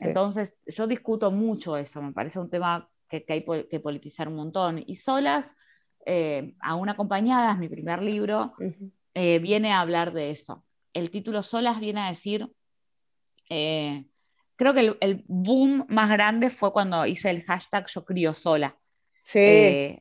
[0.00, 4.84] Entonces, yo discuto mucho eso, me parece un tema que, hay que politizar un montón.
[4.86, 5.56] Y solas,
[6.04, 8.54] eh, aún acompañadas, mi primer libro,
[9.14, 10.64] eh, viene a hablar de eso.
[10.92, 12.52] El título Solas viene a decir,
[13.48, 14.04] eh,
[14.58, 18.76] creo que el, boom más grande fue cuando hice el hashtag Yo crío sola.
[19.22, 20.00] Sí, ahí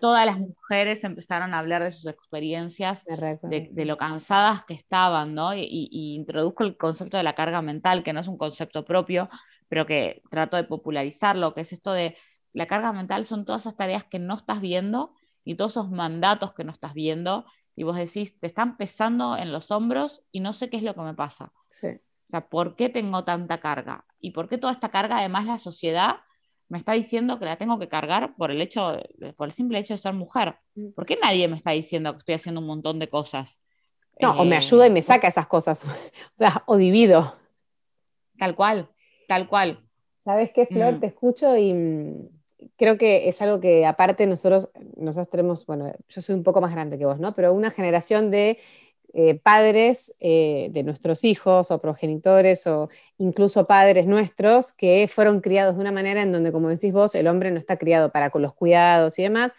[0.00, 5.54] todas las mujeres empezaron a hablar de sus experiencias, de, lo cansadas que estaban, ¿no?
[5.54, 9.30] Y, y, introduzco el concepto de la carga mental, que no es un concepto propio,
[9.68, 12.16] pero que trato de popularizarlo, que es esto de
[12.52, 16.52] la carga mental son todas esas tareas que no estás viendo y todos esos mandatos
[16.52, 20.52] que no estás viendo y vos decís, te están pesando en los hombros y no
[20.52, 21.52] sé qué es lo que me pasa.
[21.70, 22.00] Sí.
[22.26, 24.04] O sea, ¿por qué tengo tanta carga?
[24.20, 26.16] ¿Y por qué toda esta carga, además la sociedad
[26.68, 28.98] me está diciendo que la tengo que cargar por el hecho,
[29.36, 30.56] por el simple hecho de ser mujer?
[30.74, 30.90] Mm.
[30.90, 33.60] ¿Por qué nadie me está diciendo que estoy haciendo un montón de cosas?
[34.20, 35.84] No, o me eh, ayuda y me saca esas cosas.
[35.84, 35.90] o
[36.36, 37.36] sea, o divido.
[38.38, 38.90] Tal cual,
[39.28, 39.82] tal cual.
[40.24, 40.94] ¿Sabes qué, Flor?
[40.94, 41.00] Mm.
[41.00, 42.28] Te escucho y mm,
[42.76, 46.72] creo que es algo que aparte nosotros, nosotros tenemos, bueno, yo soy un poco más
[46.72, 47.34] grande que vos, ¿no?
[47.34, 48.58] Pero una generación de
[49.18, 55.76] eh, padres eh, de nuestros hijos o progenitores o incluso padres nuestros que fueron criados
[55.76, 58.42] de una manera en donde, como decís vos, el hombre no está criado para con
[58.42, 59.54] los cuidados y demás,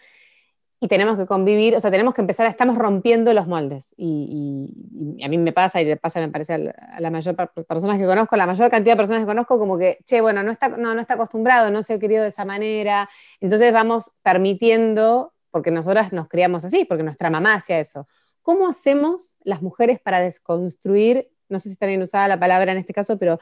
[0.78, 3.96] y tenemos que convivir, o sea, tenemos que empezar, estamos rompiendo los moldes.
[3.96, 7.34] Y, a mí me pasa, y le pasa, me parece, a la, mayor
[7.66, 10.52] personas que conozco, la mayor cantidad de personas que conozco, como que, che, bueno, no
[10.52, 13.10] está, no, no está acostumbrado, no se ha criado de esa manera.
[13.40, 18.06] Entonces vamos permitiendo, porque nosotras nos criamos así, porque nuestra mamá hacía eso.
[18.48, 22.78] ¿Cómo hacemos las mujeres para desconstruir, no sé si está bien usada la palabra en
[22.78, 23.38] este caso, pero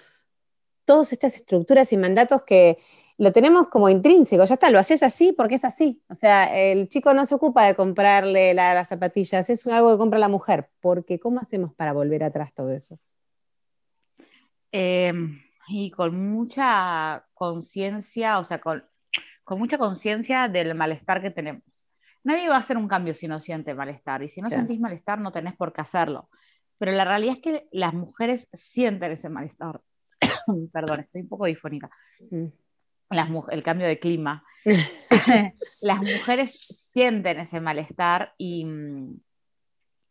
[0.85, 2.79] todas estas estructuras y mandatos que
[3.16, 6.03] lo tenemos como intrínseco, ya está, lo haces así porque es así.
[6.09, 10.19] O sea, el chico no se ocupa de comprarle las zapatillas, es algo que compra
[10.19, 12.99] la mujer, porque ¿cómo hacemos para volver atrás todo eso?
[14.73, 18.85] Em, y con mucha conciencia, o sea, con,
[19.51, 21.62] mucha conciencia del malestar que tenemos.
[22.27, 25.21] Nadie va a hacer un cambio si no siente malestar, y si no sentís malestar
[25.21, 26.29] no tenés por qué hacerlo.
[26.79, 29.81] Pero la realidad es que las mujeres sienten ese malestar.
[30.73, 31.91] Perdón, estoy un poco difónica.
[32.31, 32.47] Mm
[33.51, 34.45] el cambio de clima,
[35.83, 36.59] las mujeres
[36.93, 38.67] sienten ese malestar y,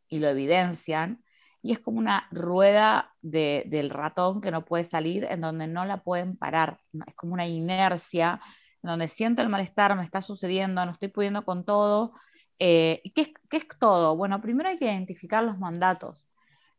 [0.08, 1.22] y, lo evidencian.
[1.62, 6.04] Y es como una rueda del ratón que no puede salir, en donde no la
[6.04, 6.80] pueden parar.
[7.08, 8.40] Es como una inercia,
[8.86, 12.14] donde siento el malestar, me está sucediendo, no estoy pudiendo con todo.
[12.60, 14.16] Eh, ¿qué, es, ¿qué, es, todo?
[14.16, 16.30] Bueno, primero hay que identificar los mandatos.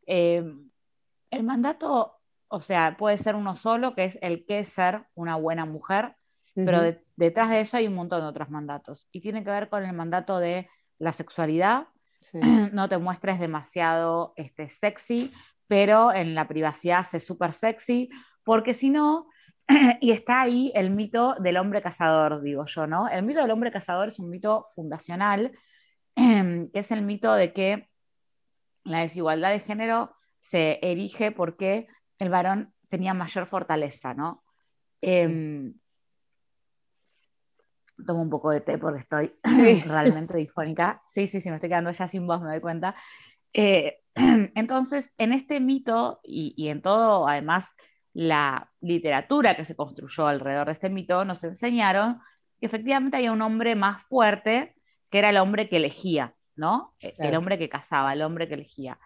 [0.05, 0.43] Eh,
[1.29, 2.17] el mandato
[2.49, 6.15] o sea, puede ser uno solo, que es el que es ser una buena mujer,
[6.55, 6.81] pero
[7.15, 9.07] detrás de eso hay un montón de otros mandatos.
[9.11, 10.67] Y tiene que ver con el mandato de
[10.97, 11.87] la sexualidad.
[12.73, 15.31] No te muestres demasiado este, sexy,
[15.67, 18.09] pero en la privacidad sé súper sexy,
[18.43, 19.27] porque si no,
[20.01, 23.07] y está ahí el mito del hombre cazador, digo yo, ¿no?
[23.09, 25.51] El mito del hombre cazador es un mito fundacional,
[26.15, 27.89] que es el mito de que
[28.83, 31.87] la desigualdad de género se erige porque
[32.19, 34.43] el varón tenía mayor fortaleza, ¿no?
[35.01, 35.73] Em,
[38.05, 39.33] tomo un poco de té porque estoy
[39.85, 41.01] realmente disfónica.
[41.07, 42.95] Sí, sí, sí, me estoy quedando ya sin voz, me doy cuenta.
[43.53, 43.99] Eh,
[44.55, 47.73] entonces, en este mito y, en todo, además,
[48.17, 52.19] la literatura que se construyó alrededor de este mito, nos enseñaron
[52.59, 54.75] que efectivamente había un hombre más fuerte,
[55.11, 56.95] que era el hombre que elegía, ¿no?
[56.99, 58.97] E, el hombre que cazaba, el hombre que elegía.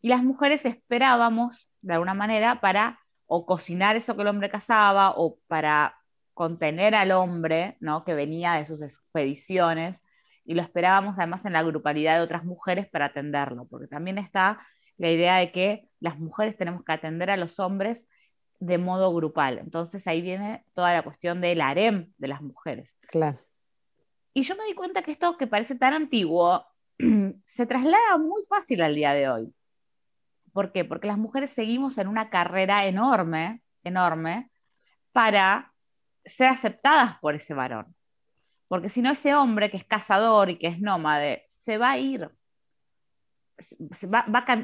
[0.00, 5.14] Y las mujeres esperábamos, de alguna manera, para o cocinar eso que el hombre cazaba,
[5.16, 5.96] o para
[6.32, 8.04] contener al hombre, ¿no?
[8.04, 10.00] Que venía de sus expediciones,
[10.44, 14.64] y lo esperábamos además en la grupalidad de otras mujeres para atenderlo, porque también está
[14.96, 18.08] la idea de que las mujeres tenemos que atender a los hombres
[18.60, 19.58] de modo grupal.
[19.58, 22.96] Entonces ahí viene toda la cuestión del harem de las mujeres.
[23.08, 23.38] Claro.
[24.34, 26.64] Y yo me di cuenta que esto que parece tan antiguo
[27.46, 29.54] se traslada muy fácil al día de hoy.
[30.52, 30.84] ¿Por qué?
[30.84, 34.50] Porque las mujeres seguimos en una carrera enorme, enorme,
[35.12, 35.72] para
[36.24, 37.94] ser aceptadas por ese varón.
[38.68, 41.98] Porque si no, ese hombre que es cazador y que es nómade, se va a
[41.98, 42.30] ir.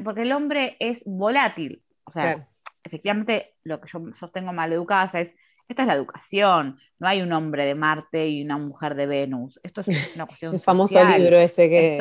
[0.05, 1.83] porque el hombre es volátil.
[2.05, 2.49] O sea,
[2.87, 5.35] efectivamente, lo que yo sostengo mal educada es,
[5.69, 9.61] Esto es la educación, no hay un hombre de Marte y una mujer de Venus.
[9.63, 11.99] Esto es una cuestión El famoso libro ese que...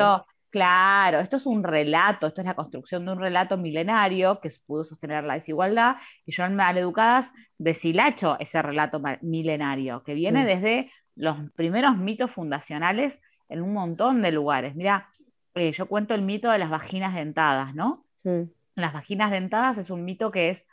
[0.50, 4.84] claro, esto es un relato, esto es la construcción de un relato milenario que pudo
[4.84, 10.46] sostener la desigualdad y yo en Maleducadas deshilacho ese relato milenario que viene mm.
[10.46, 14.74] desde los primeros mitos fundacionales en un montón de lugares.
[14.76, 15.08] Mira,
[15.54, 18.04] eh, yo cuento el mito de las vaginas dentadas, ¿no?
[18.24, 18.42] Mm.
[18.76, 20.66] Las vaginas dentadas es un mito que es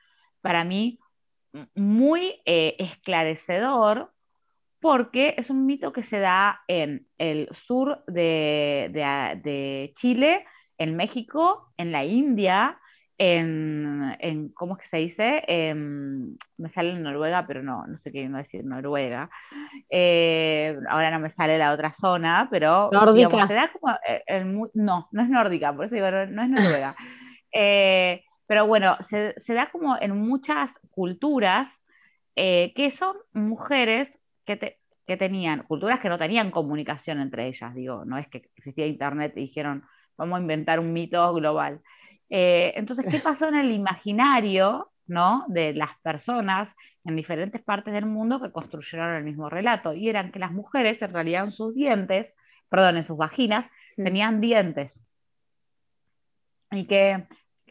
[0.44, 1.00] para mí
[1.74, 4.12] muy eh, esclarecedor
[4.80, 10.46] porque es un mito que se da en el sur de, Chile,
[10.78, 12.80] en México, en la India,
[13.18, 15.44] en, ¿cómo es que se dice?
[16.58, 19.30] me sale en Noruega, pero no, no sé qué iba a decir Noruega.
[19.90, 22.90] Eh, ahora no me sale la otra zona, pero...
[22.92, 23.48] Nórdica.
[24.28, 26.94] Eh, no, no es nórdica, por eso digo, no, es Noruega.
[28.54, 31.68] pero bueno, se, se, da como en muchas culturas
[32.36, 34.14] eh, que son mujeres
[34.46, 34.78] que,
[35.18, 39.40] tenían, culturas que no tenían comunicación entre ellas, digo, no es que existía Internet y
[39.40, 39.84] dijeron,
[40.18, 41.82] vamos a inventar un mito global.
[42.30, 45.46] Eh, entonces, ¿qué pasó en el imaginario ¿no?
[45.48, 49.96] de las personas en diferentes partes del mundo que construyeron el mismo relato?
[49.96, 52.36] Y eran que las mujeres, en realidad, en sus dientes,
[52.70, 55.02] perdón, en sus vaginas, tenían dientes.
[56.70, 57.26] Y que,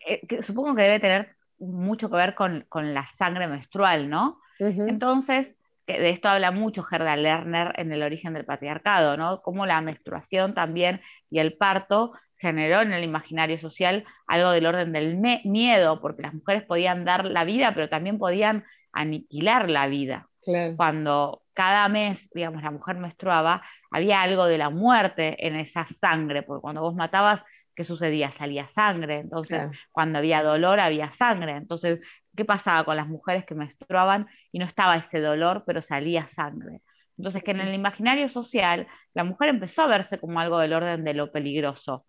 [0.07, 4.41] eh, que supongo que debe tener mucho que ver con, la sangre menstrual, ¿no?
[4.59, 9.43] Entonces, de esto habla mucho Gerda Lerner en el origen del patriarcado, ¿no?
[9.43, 14.93] Cómo la menstruación también y el parto generó en el imaginario social algo del orden
[14.93, 20.29] del miedo, porque las mujeres podían dar la vida, pero también podían aniquilar la vida.
[20.77, 23.63] Cuando cada mes, digamos, la mujer menstruaba,
[23.93, 28.31] había algo de la muerte en esa sangre, porque cuando vos matabas ¿qué sucedía?
[28.33, 32.01] Salía sangre, entonces cuando había dolor había sangre, entonces,
[32.37, 36.81] ¿qué pasaba con las mujeres que menstruaban y no estaba ese dolor, pero salía sangre?
[37.19, 41.05] Entonces, que en el imaginario social la mujer empezó a verse como algo del orden
[41.05, 42.05] de lo peligroso.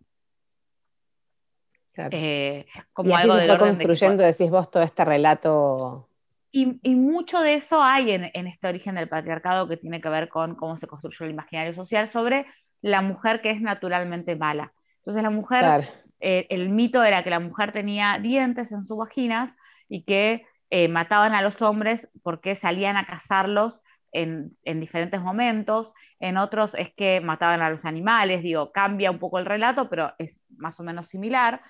[1.96, 6.08] Eh, como y así algo se fue construyendo, decís vos, todo este relato.
[6.50, 10.28] Y, mucho de eso hay en, en, este origen del patriarcado que tiene que ver
[10.28, 12.46] con cómo se construyó el imaginario social sobre
[12.80, 14.72] la mujer que es naturalmente mala.
[15.04, 15.86] Entonces la mujer,
[16.20, 19.54] eh, el mito era que la mujer tenía dientes en sus vaginas
[19.88, 23.80] y que eh, mataban a los hombres porque salían a cazarlos
[24.14, 29.38] en, diferentes momentos, en otros es que mataban a los animales, digo, cambia un poco
[29.38, 31.60] el relato, pero es más o menos similar.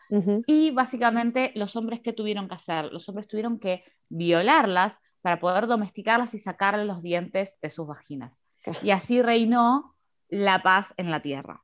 [0.46, 5.66] Y básicamente los hombres que tuvieron que hacer, los hombres tuvieron que violarlas para poder
[5.66, 8.44] domesticarlas y sacarle los dientes de sus vaginas.
[8.82, 9.96] Y así reinó
[10.28, 11.63] la paz en la tierra.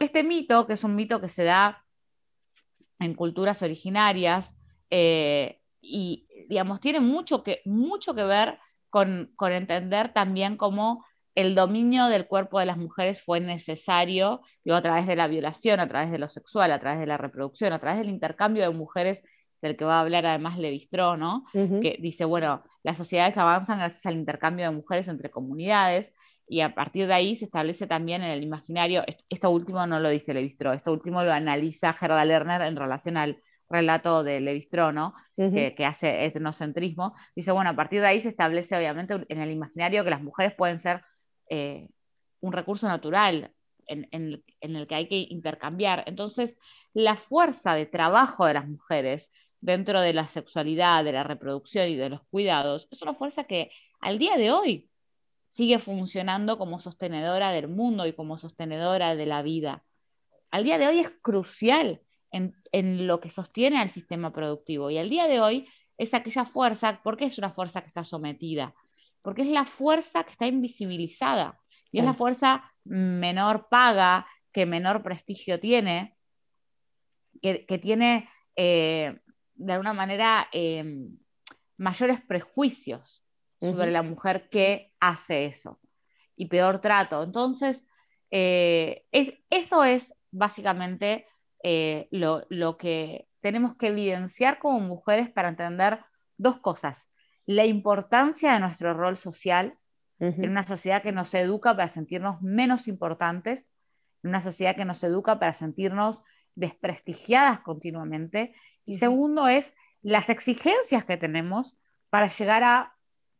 [0.00, 1.84] Este mito, que es un mito que se da
[2.98, 4.56] en culturas originarias,
[4.90, 8.58] eh, y digamos, tiene mucho que, mucho que ver
[8.90, 14.40] con, entender también cómo el dominio del cuerpo de las mujeres fue necesario,
[14.70, 17.72] a través de la violación, a través de lo sexual, a través de la reproducción,
[17.72, 19.22] a través del intercambio de mujeres,
[19.60, 21.44] del que va a hablar además Levistró, ¿no?
[21.52, 26.12] Que dice, bueno, las sociedades avanzan gracias al intercambio de mujeres entre comunidades,
[26.48, 30.08] y a partir de ahí se establece también en el imaginario, esto último no lo
[30.08, 35.14] dice Levistró, esto último lo analiza Gerda Lerner en relación al relato de Levistró, ¿no?
[35.36, 40.04] que, hace etnocentrismo, dice, bueno, a partir de ahí se establece obviamente en el imaginario
[40.04, 41.02] que las mujeres pueden ser
[41.50, 41.88] eh,
[42.40, 43.52] un recurso natural
[43.88, 46.04] en, en el que hay que intercambiar.
[46.06, 46.56] Entonces,
[46.92, 51.96] la fuerza de trabajo de las mujeres dentro de la sexualidad, de la reproducción y
[51.96, 53.70] de los cuidados, es una fuerza que
[54.00, 54.88] al día de hoy
[55.56, 59.84] sigue funcionando como sostenedora del mundo y como sostenedora de la vida.
[60.50, 62.54] Al día de hoy es crucial en,
[63.06, 67.16] lo que sostiene al sistema productivo y al día de hoy es aquella fuerza, ¿por
[67.16, 68.74] qué es una fuerza que está sometida?
[69.22, 71.58] Porque es la fuerza que está invisibilizada
[71.90, 76.18] y es la fuerza menor paga, que menor prestigio tiene,
[77.40, 79.20] que, tiene eh,
[79.54, 81.08] de alguna manera eh,
[81.78, 83.25] mayores prejuicios
[83.72, 85.80] sobre la mujer que hace eso
[86.36, 87.22] y peor trato.
[87.22, 87.84] Entonces,
[88.30, 91.26] eh, es, eso es básicamente
[91.62, 96.00] eh, lo, que tenemos que evidenciar como mujeres para entender
[96.36, 97.08] dos cosas.
[97.46, 99.78] La importancia de nuestro rol social
[100.18, 103.66] en una sociedad que nos educa para sentirnos menos importantes,
[104.22, 106.22] en una sociedad que nos educa para sentirnos
[106.54, 108.54] desprestigiadas continuamente.
[108.86, 111.76] Y segundo es las exigencias que tenemos
[112.08, 112.95] para llegar a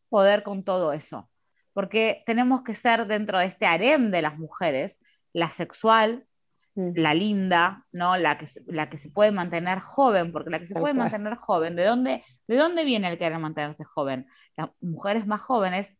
[0.09, 1.31] poder con todo eso.
[1.73, 4.99] Porque tenemos que ser dentro de este harem de las mujeres,
[5.33, 6.27] la sexual,
[6.75, 6.93] mm.
[6.95, 8.17] la linda, ¿no?
[8.17, 11.77] La que, la que se puede mantener joven, porque la que se puede mantener joven,
[11.77, 14.27] ¿de dónde, ¿de dónde viene el querer mantenerse joven?
[14.57, 15.93] Las mujeres más jóvenes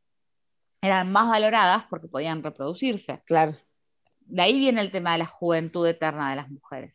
[0.81, 3.23] eran más valoradas porque podían reproducirse.
[3.27, 3.57] Claro.
[4.21, 6.95] De ahí viene el tema de la juventud eterna de las mujeres.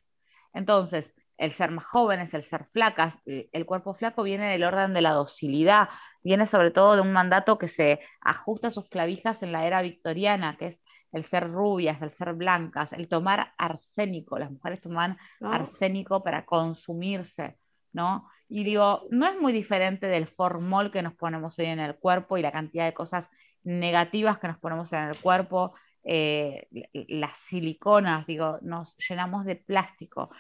[0.54, 1.06] Entonces,
[1.42, 5.12] el ser más jóvenes, el ser flacas, el cuerpo flaco viene del orden de la
[5.12, 5.90] docilidad,
[6.24, 9.82] viene sobre todo de un mandato que se ajusta a sus clavijas en la era
[9.82, 15.18] victoriana, que es el ser rubias, el ser blancas, el tomar arsénico, las mujeres toman
[15.42, 15.56] ah.
[15.56, 17.58] arsénico para consumirse,
[17.92, 18.30] ¿no?
[18.48, 22.38] Y digo, no es muy diferente del formol que nos ponemos hoy en el cuerpo
[22.38, 23.32] y la cantidad de cosas
[23.64, 25.74] negativas que nos ponemos en el cuerpo,
[26.04, 26.68] eh,
[27.10, 30.32] las siliconas, digo, nos llenamos de plástico,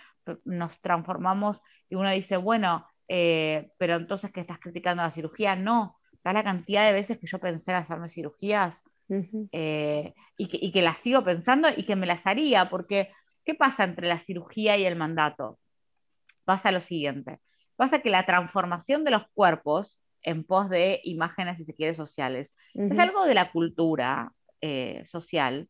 [0.46, 5.98] nos transformamos y uno dice, bueno, eh, pero entonces que estás criticando la cirugía, no,
[6.24, 8.82] da la cantidad de veces que yo pensé en hacerme cirugías
[9.52, 13.12] eh, y, que, y, que, las sigo pensando y que me las haría, porque
[13.44, 15.60] ¿qué pasa entre la cirugía y el mandato?
[16.46, 17.40] Pasa lo siguiente,
[17.76, 22.54] pasa que la transformación de los cuerpos en pos de imágenes, si se quiere, sociales,
[22.74, 25.68] es algo de la cultura eh, social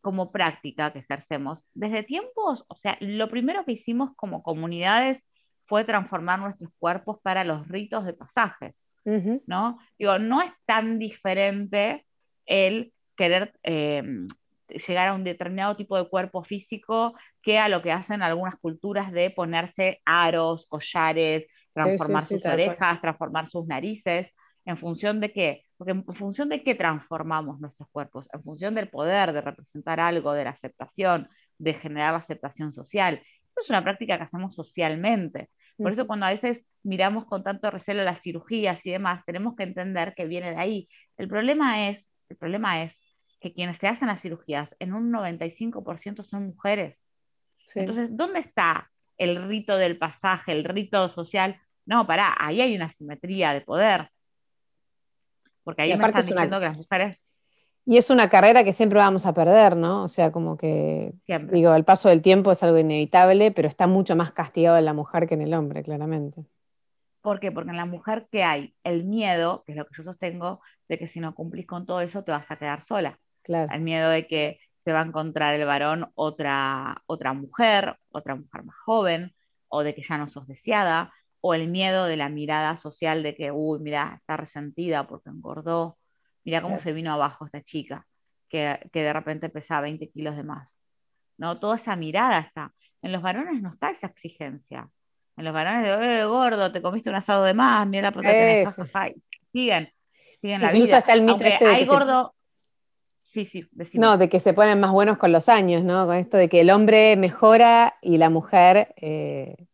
[0.00, 5.24] como práctica que ejercemos, desde tiempos, o sea, lo primero que hicimos como comunidades
[5.66, 8.74] fue transformar nuestros cuerpos para los ritos de pasajes,
[9.46, 9.78] ¿no?
[9.98, 12.06] Digo, no es tan diferente
[12.46, 14.26] el querer em,
[14.68, 19.12] llegar a un determinado tipo de cuerpo físico que a lo que hacen algunas culturas
[19.12, 24.28] de ponerse aros, collares, transformar sus orejas, transformar sus narices,
[24.64, 28.88] en función de qué, porque en función de qué transformamos nuestros cuerpos, en función del
[28.88, 31.28] poder de representar algo, de la aceptación,
[31.58, 33.20] de generar la aceptación social.
[33.48, 35.50] Esto es una práctica que hacemos socialmente.
[35.76, 39.64] Por eso cuando a veces miramos con tanto recelo las cirugías y demás, tenemos que
[39.64, 40.88] entender que viene de ahí.
[41.16, 42.98] El problema es, el problema es
[43.40, 47.02] que quienes se hacen las cirugías en un 95% son mujeres.
[47.74, 51.60] Entonces, ¿dónde está el rito del pasaje, el rito social?
[51.84, 54.10] No, pará, ahí hay una simetría de poder.
[55.64, 57.22] Porque ahí me están diciendo que las mujeres.
[57.86, 60.04] Y es una carrera que siempre vamos a perder, ¿no?
[60.04, 61.12] O sea, como que,
[61.50, 64.94] digo, el paso del tiempo es algo inevitable, pero está mucho más castigado en la
[64.94, 66.46] mujer que en el hombre, claramente.
[67.20, 67.52] ¿Por qué?
[67.52, 70.98] Porque en la mujer que hay el miedo, que es lo que yo sostengo, de
[70.98, 73.18] que si no cumplís con todo eso te vas a quedar sola.
[73.42, 73.72] Claro.
[73.72, 78.64] El miedo de que se va a encontrar el varón otra, otra mujer, otra mujer
[78.64, 79.34] más joven,
[79.68, 81.12] o de que ya no sos deseada,
[81.46, 85.98] o el miedo de la mirada social de que, uy, mira, está resentida porque engordó,
[86.42, 88.06] mira cómo se vino abajo esta chica,
[88.48, 90.70] que, de repente pesaba 20 kilos de más.
[91.36, 91.60] ¿No?
[91.60, 92.72] Toda esa mirada está.
[93.02, 94.88] En los varones no está esa exigencia.
[95.36, 98.74] En los varones de, eh, gordo, te comiste un asado de más, mira porque tenés
[99.52, 99.92] Siguen,
[100.40, 100.96] siguen la Incluso vida.
[100.96, 102.34] hasta el mito este hay gordo...
[103.22, 106.06] Sí, sí, No, de que se ponen más buenos con los años, ¿no?
[106.06, 109.66] Con esto de que el hombre mejora y la mujer eh,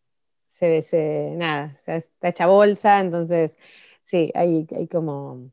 [0.82, 3.56] se, nada, se está hecha bolsa, entonces
[4.02, 5.50] sí, hay, hay como...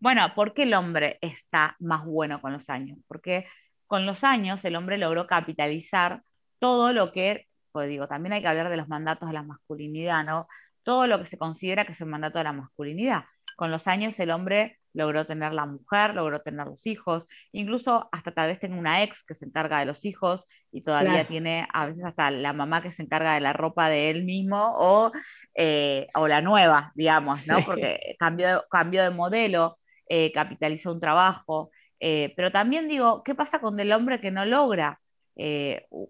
[0.00, 2.98] Bueno, ¿por qué el hombre está más bueno con los años?
[3.08, 3.46] Porque
[3.86, 6.22] con los años el hombre logró capitalizar
[6.58, 10.24] todo lo que, pues digo, también hay que hablar de los mandatos de la masculinidad,
[10.24, 10.46] ¿no?
[10.82, 13.24] Todo lo que se considera que es el mandato de la masculinidad.
[13.56, 18.32] Con los años el hombre logró tener la mujer, logró tener los hijos, incluso hasta
[18.32, 21.86] tal vez tenga una ex que se encarga de los hijos y todavía tiene a
[21.86, 25.12] veces hasta la mamá que se encarga de la ropa de él mismo o,
[25.54, 27.58] eh, o la nueva, digamos, ¿no?
[27.64, 29.78] Porque cambió, cambió de modelo,
[30.08, 31.70] eh, capitalizó un trabajo,
[32.00, 35.00] eh, pero también digo, ¿qué pasa con el hombre que no logra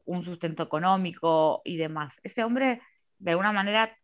[0.06, 2.18] un sustento económico y demás?
[2.22, 2.80] Ese hombre,
[3.18, 3.94] de alguna manera,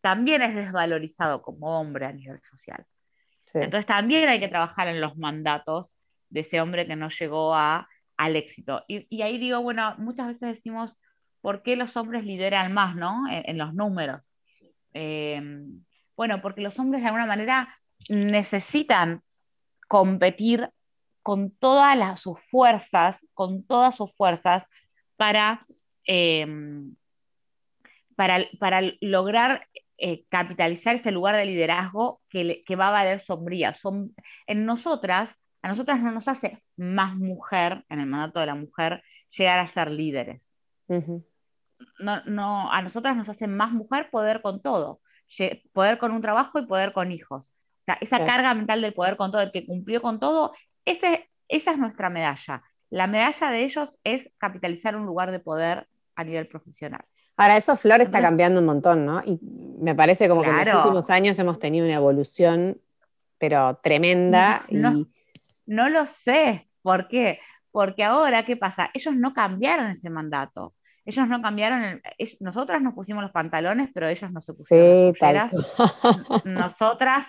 [0.00, 2.84] también es desvalorizado como hombre a nivel social.
[3.54, 5.94] Entonces también hay que trabajar en los mandatos
[6.30, 8.84] de ese hombre que no llegó a, al éxito.
[8.88, 10.96] Y, ahí digo, bueno, muchas veces decimos,
[11.40, 13.24] ¿por qué los hombres lideran más, ¿no?
[13.30, 14.22] En, los números.
[14.92, 15.84] Em,
[16.16, 17.68] bueno, porque los hombres de alguna manera
[18.08, 19.22] necesitan
[19.88, 20.70] competir
[21.22, 24.64] con todas sus fuerzas, con todas sus fuerzas
[25.16, 25.66] para,
[26.04, 26.94] em,
[28.16, 29.68] para, para, lograr
[30.04, 33.72] eh, capitalizar ese lugar de liderazgo que, va a valer sombría.
[33.72, 34.12] Son,
[34.48, 39.04] en nosotras, a nosotras no nos hace más mujer, en el mandato de la mujer,
[39.30, 40.52] llegar a ser líderes.
[40.88, 45.00] no, no, a nosotras nos hace más mujer poder con todo,
[45.72, 47.52] poder con un trabajo y poder con hijos.
[47.82, 50.52] O sea, esa carga mental del poder con todo, el que cumplió con todo,
[50.84, 52.64] ese, esa es nuestra medalla.
[52.90, 55.86] La medalla de ellos es capitalizar un lugar de poder
[56.16, 57.04] a nivel profesional.
[57.42, 59.22] Ahora, eso Flor está cambiando un montón, ¿no?
[59.24, 59.38] Y
[59.80, 62.80] me parece como que en los últimos años hemos tenido una evolución,
[63.38, 64.64] pero tremenda.
[64.70, 65.06] No,
[65.66, 66.68] no, lo sé.
[66.82, 67.40] ¿Por qué?
[67.72, 68.90] porque ahora, ¿qué pasa?
[68.94, 70.74] Ellos no cambiaron ese mandato.
[71.04, 72.00] Ellos no cambiaron,
[72.38, 75.52] nosotras nos pusimos los pantalones, pero ellos no se pusieron las
[76.44, 77.26] Nosotras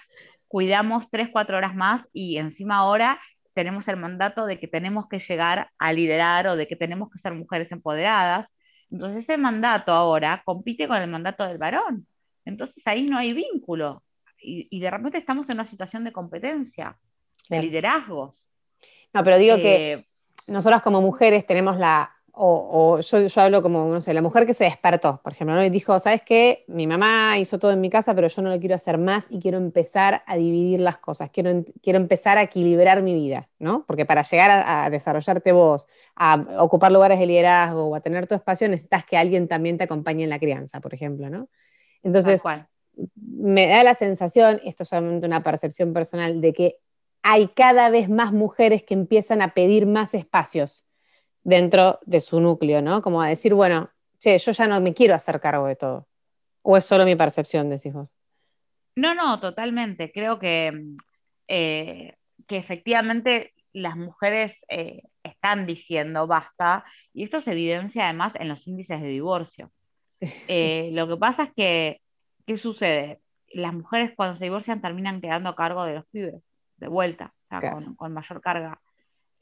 [0.48, 3.20] cuidamos tres, cuatro horas más y encima ahora
[3.56, 7.18] tenemos el mandato de que tenemos que llegar a liderar o de que tenemos que
[7.18, 8.48] ser mujeres empoderadas.
[8.94, 12.06] Entonces ese mandato ahora compite con el mandato del varón.
[12.46, 14.04] Entonces ahí no hay vínculo.
[14.40, 16.98] Y, de repente estamos en una situación de competencia,
[17.50, 18.46] de liderazgos.
[19.14, 20.08] No, pero digo que eh,
[20.48, 24.56] nosotras como mujeres tenemos la o, yo, yo, hablo como, no sé, la mujer que
[24.56, 25.64] se despertó, por ejemplo, ¿no?
[25.64, 26.66] y dijo, ¿sabes qué?
[26.68, 29.40] Mi mamá hizo todo en mi casa, pero yo no lo quiero hacer más y
[29.40, 33.86] quiero empezar a dividir las cosas, quiero, quiero empezar a equilibrar mi vida, ¿no?
[33.86, 38.34] Porque para llegar a, desarrollarte vos, a ocupar lugares de liderazgo o a tener tu
[38.34, 41.50] espacio, necesitas que alguien también te acompañe en la crianza, por ejemplo, ¿no?
[42.02, 42.42] Entonces,
[43.16, 46.78] me da la sensación, esto es solamente una percepción personal, de que
[47.22, 50.88] hay cada vez más mujeres que empiezan a pedir más espacios
[51.44, 53.02] dentro de su núcleo, ¿no?
[53.02, 53.90] Como a decir, bueno,
[54.20, 56.08] che, yo ya no me quiero hacer cargo de todo.
[56.62, 58.16] ¿O es solo mi percepción, decís vos?
[58.96, 60.12] No, no, totalmente.
[60.12, 60.96] Creo que,
[61.48, 62.16] eh,
[62.48, 68.66] que efectivamente las mujeres eh, están diciendo basta, y esto se evidencia además en los
[68.68, 69.72] índices de divorcio.
[70.48, 72.02] Eh, lo que pasa es que,
[72.46, 73.20] ¿qué sucede?
[73.50, 76.42] Las mujeres cuando se divorcian terminan quedando a cargo de los pibes,
[76.78, 78.80] de vuelta, o sea, con, con mayor carga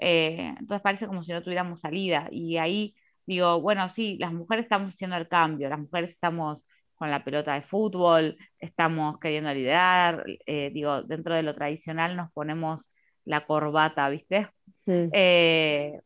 [0.02, 2.28] eh, entonces parece como si no tuviéramos salida.
[2.32, 2.95] Y ahí
[3.26, 7.54] digo, bueno, sí, las mujeres estamos haciendo el cambio, las mujeres estamos con la pelota
[7.54, 12.91] de fútbol, estamos queriendo liderar, eh, digo, dentro de lo tradicional nos ponemos
[13.26, 14.49] la corbata, ¿viste?
[14.86, 15.10] Mm.
[15.14, 16.02] Eh,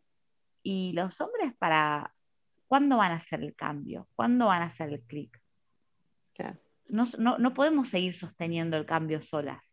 [0.63, 2.13] y los hombres para,
[2.67, 4.07] ¿cuándo van a hacer el cambio?
[4.15, 5.41] ¿Cuándo van a hacer el clic?
[6.87, 9.63] No, no, podemos seguir sosteniendo el cambio solas.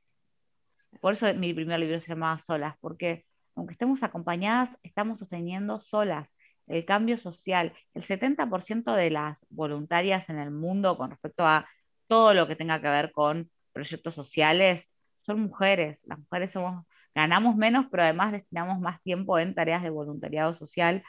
[1.00, 6.28] Por eso mi primer libro se llamaba Solas, porque aunque estemos acompañadas, estamos sosteniendo solas
[6.66, 7.72] el cambio social.
[7.94, 11.68] El 70% de las voluntarias en el mundo con respecto a
[12.06, 14.88] todo lo que tenga que ver con proyectos sociales
[15.20, 16.00] son mujeres.
[16.04, 21.02] Las mujeres somos, ganamos menos, pero además destinamos más tiempo en tareas de voluntariado social.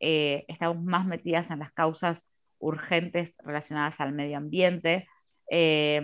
[0.00, 2.22] Eh, estamos más metidas en las causas
[2.58, 5.08] urgentes relacionadas al medio ambiente.
[5.50, 6.00] Eh,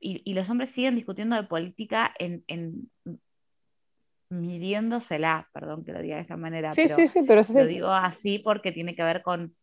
[0.00, 2.44] y, los hombres siguen discutiendo de política en,
[4.40, 7.88] midiéndosela, perdón que lo diga de esta manera, sí, pero, sí, sí, pero lo digo
[7.88, 9.54] así porque tiene que ver con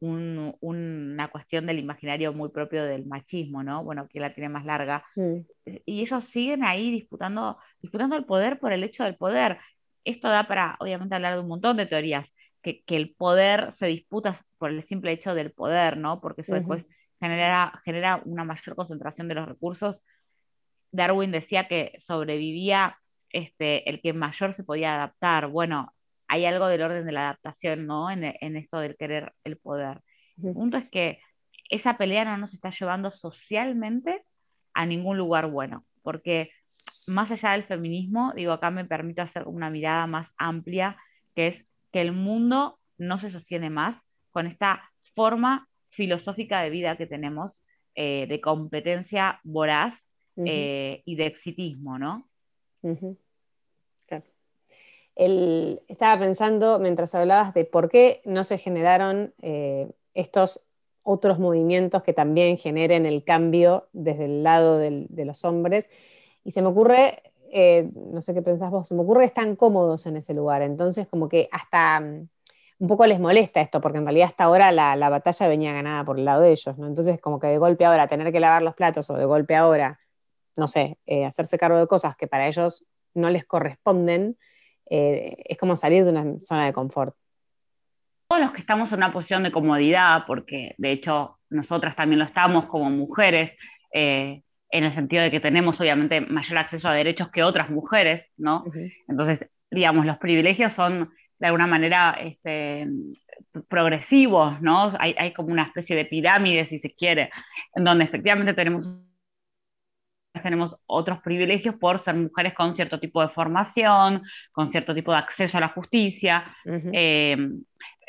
[0.00, 3.84] una cuestión del imaginario muy propio del machismo, ¿no?
[3.84, 5.04] Bueno, que la tiene más larga.
[5.14, 5.40] Mm.
[5.84, 9.58] Y ellos siguen ahí disputando, disputando el poder por el hecho del poder.
[10.04, 12.26] Esto da para, obviamente, hablar de un montón de teorías,
[12.62, 16.20] que, el poder se disputa por el simple hecho del poder, ¿no?
[16.20, 16.86] Porque eso después
[17.20, 20.02] genera, genera una mayor concentración de los recursos.
[20.92, 22.98] Darwin decía que sobrevivía
[23.30, 25.48] este, el que mayor se podía adaptar.
[25.48, 25.92] Bueno,
[26.28, 28.10] hay algo del orden de la adaptación, ¿no?
[28.10, 28.24] En,
[28.56, 30.00] esto del querer el poder.
[30.42, 31.20] El punto es que
[31.70, 34.24] esa pelea no nos está llevando socialmente
[34.74, 36.50] a ningún lugar bueno, porque
[37.06, 40.96] más allá del feminismo, digo, acá me permito hacer una mirada más amplia,
[41.34, 43.98] que es que el mundo no se sostiene más
[44.30, 47.64] con esta forma filosófica de vida que tenemos,
[47.96, 49.94] eh, de competencia voraz
[50.36, 52.29] eh, y de exitismo, ¿no?
[55.88, 60.64] Estaba pensando mientras hablabas de por qué no se generaron eh, estos
[61.02, 65.88] otros movimientos que también generen el cambio desde el lado de los hombres.
[66.44, 67.22] Y se me ocurre,
[67.52, 70.62] eh, no sé qué pensás vos, se me ocurre que están cómodos en ese lugar.
[70.62, 72.28] Entonces, como que hasta mm,
[72.80, 76.18] un poco les molesta esto, porque en realidad hasta ahora la, batalla venía ganada por
[76.18, 76.86] el lado de ellos, ¿no?
[76.86, 80.00] Entonces, como que de golpe ahora tener que lavar los platos o de golpe ahora
[80.56, 84.36] no sé, eh, hacerse cargo de cosas que para ellos no les corresponden,
[84.88, 87.14] eh, es como salir de una zona de confort.
[88.28, 92.24] Todos los que estamos en una posición de comodidad, porque de hecho nosotras también lo
[92.24, 93.54] estamos como mujeres,
[93.92, 94.42] eh,
[94.72, 98.64] en el sentido de que tenemos obviamente mayor acceso a derechos que otras mujeres, ¿no?
[99.08, 102.86] Entonces, digamos, los privilegios son de alguna manera este,
[103.68, 104.92] progresivos, ¿no?
[105.00, 107.30] Hay, hay, como una especie de pirámide, si se quiere,
[107.74, 108.86] en donde efectivamente tenemos
[110.42, 114.22] tenemos otros privilegios por ser mujeres con cierto tipo de formación,
[114.52, 116.44] con cierto tipo de acceso a la justicia.
[116.92, 117.36] Eh,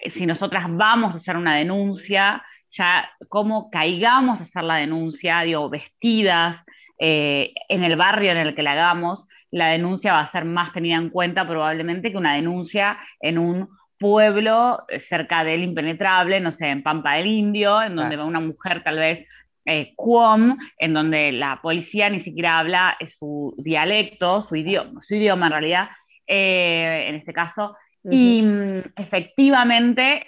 [0.07, 5.69] si nosotras vamos a hacer una denuncia, ya cómo caigamos a hacer la denuncia, digo,
[5.69, 6.63] vestidas,
[6.99, 10.71] eh, en el barrio en el que la hagamos, la denuncia va a ser más
[10.71, 13.69] tenida en cuenta probablemente que una denuncia en un
[13.99, 18.81] pueblo cerca del impenetrable, no sé, en Pampa del Indio, en donde va una mujer
[18.83, 19.27] tal vez
[19.65, 19.93] eh,
[20.77, 25.89] en donde la policía ni siquiera habla su dialecto, su idioma, su idioma en realidad,
[26.27, 30.23] en este caso, y mm, efectivamente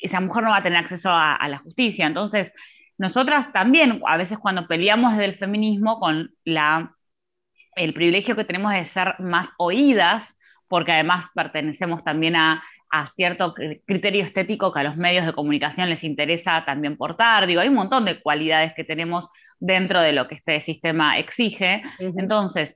[0.00, 2.06] esa mujer no va a tener acceso a, la justicia.
[2.06, 2.52] Entonces,
[2.98, 6.94] nosotras también, a veces cuando peleamos desde el feminismo con la,
[7.74, 10.36] el privilegio que tenemos de ser más oídas,
[10.68, 12.62] porque además pertenecemos también a,
[13.14, 13.54] cierto
[13.86, 17.46] criterio estético que a los medios de comunicación les interesa también portar.
[17.46, 19.28] Digo, hay un montón de cualidades que tenemos
[19.58, 21.82] dentro de lo que este sistema exige.
[21.98, 22.74] Entonces,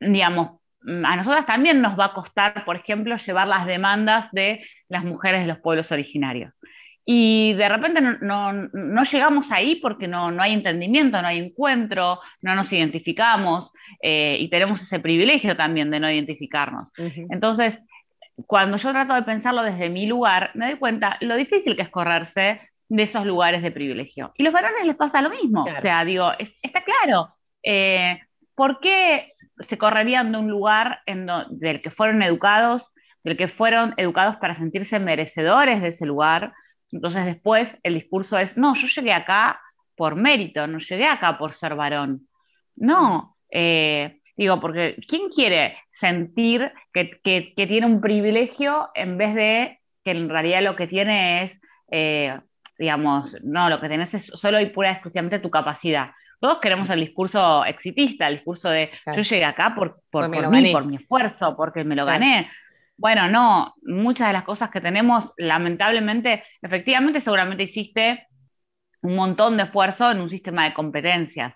[0.00, 0.60] digamos,
[1.04, 5.42] a nosotras también nos va a costar, por ejemplo, llevar las demandas de las mujeres
[5.42, 6.52] de los pueblos originarios.
[7.04, 12.72] Y de repente no, llegamos ahí porque no, hay entendimiento, no hay encuentro, no nos
[12.72, 16.88] identificamos eh, y tenemos ese privilegio también de no identificarnos.
[17.30, 17.80] Entonces,
[18.46, 21.88] cuando yo trato de pensarlo desde mi lugar, me doy cuenta lo difícil que es
[21.88, 24.32] correrse de esos lugares de privilegio.
[24.36, 25.62] Y los varones les pasa lo mismo.
[25.62, 26.32] O sea, digo,
[26.62, 27.28] está claro.
[27.62, 28.20] Eh,
[28.54, 29.32] ¿Por qué
[29.66, 34.54] se correrían de un lugar en del que fueron educados, del que fueron educados para
[34.54, 36.52] sentirse merecedores de ese lugar.
[36.90, 39.60] Entonces después el discurso es, no, yo llegué acá
[39.94, 42.26] por mérito, no llegué acá por ser varón.
[42.76, 50.12] No, eh, digo, porque ¿quién quiere sentir que, tiene un privilegio en vez de que
[50.12, 52.40] en realidad lo que tiene es, eh,
[52.78, 56.10] digamos, no, lo que tenés es solo y pura exclusivamente tu capacidad?
[56.40, 60.86] Todos queremos el discurso exitista, el discurso de yo llegué acá por, por, mí, por
[60.86, 62.50] mi esfuerzo, porque me lo gané.
[62.96, 68.26] Bueno, no, muchas de las cosas que tenemos, lamentablemente, efectivamente, seguramente hiciste
[69.02, 71.54] un montón de esfuerzo en un sistema de competencias,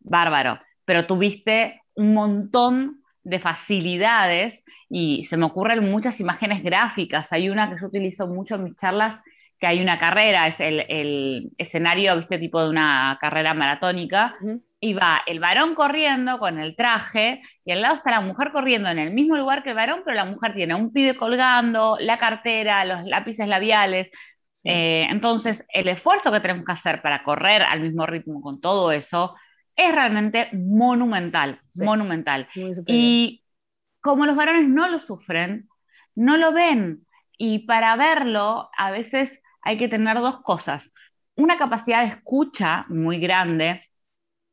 [0.00, 7.32] bárbaro, pero tuviste un montón de facilidades y se me ocurren muchas imágenes gráficas.
[7.32, 9.20] Hay una que yo utilizo mucho en mis charlas
[9.62, 14.34] que hay una carrera, es el, escenario, viste, tipo de una carrera maratónica,
[14.80, 18.88] y va el varón corriendo con el traje, y al lado está la mujer corriendo
[18.88, 22.18] en el mismo lugar que el varón, pero la mujer tiene un pibe colgando, la
[22.18, 24.10] cartera, los lápices labiales.
[24.64, 28.90] Eh, entonces, el esfuerzo que tenemos que hacer para correr al mismo ritmo con todo
[28.90, 29.36] eso
[29.76, 32.48] es realmente monumental, monumental.
[32.86, 33.44] Y
[34.00, 35.68] como los varones no lo sufren,
[36.14, 37.06] no lo ven.
[37.38, 40.90] Y para verlo, a veces hay que tener dos cosas.
[41.34, 43.82] Una capacidad de escucha muy grande,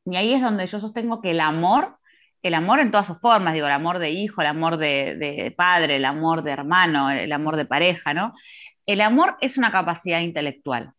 [0.05, 1.97] y ahí es donde yo sostengo que el amor,
[2.41, 5.97] el amor en todas sus formas, digo, el amor de hijo, el amor de, padre,
[5.97, 8.33] el amor de hermano, el amor de pareja, ¿no?
[8.85, 10.93] El amor es una capacidad intelectual.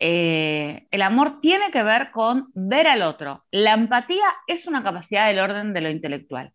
[0.00, 3.44] Eh, el amor tiene que ver con ver al otro.
[3.50, 6.52] La empatía es una capacidad del orden de lo intelectual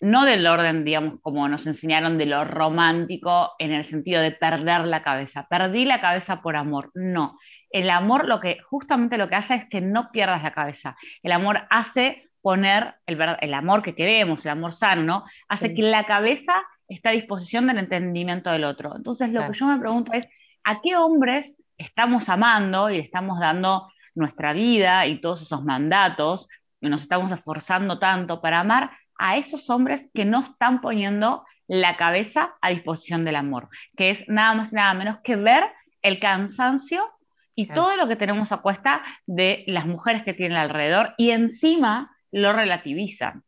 [0.00, 4.86] no del orden, digamos, como nos enseñaron de lo romántico en el sentido de perder
[4.86, 5.46] la cabeza.
[5.48, 6.90] Perdí la cabeza por amor.
[6.94, 7.38] No.
[7.70, 10.96] El amor lo que justamente lo que hace es que no pierdas la cabeza.
[11.22, 15.24] El amor hace poner el, el amor que queremos, el amor sano, ¿no?
[15.48, 16.54] Hace que la cabeza
[16.88, 18.96] esté a disposición del entendimiento del otro.
[18.96, 20.26] Entonces, lo que yo me pregunto es,
[20.64, 26.48] ¿a qué hombres estamos amando y estamos dando nuestra vida y todos esos mandatos,
[26.80, 31.96] y nos estamos esforzando tanto para amar a esos hombres que no están poniendo la
[31.96, 35.64] cabeza a disposición del amor, que es nada más y nada menos que ver
[36.02, 37.06] el cansancio
[37.54, 42.16] y todo lo que tenemos a cuesta de las mujeres que tienen alrededor y encima
[42.32, 43.44] lo relativizan,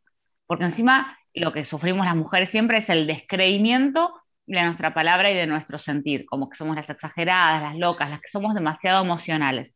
[0.46, 5.34] porque encima lo que sufrimos las mujeres siempre es el descreimiento de nuestra palabra y
[5.34, 9.74] de nuestro sentir, como que somos las exageradas, las locas, las que somos demasiado emocionales.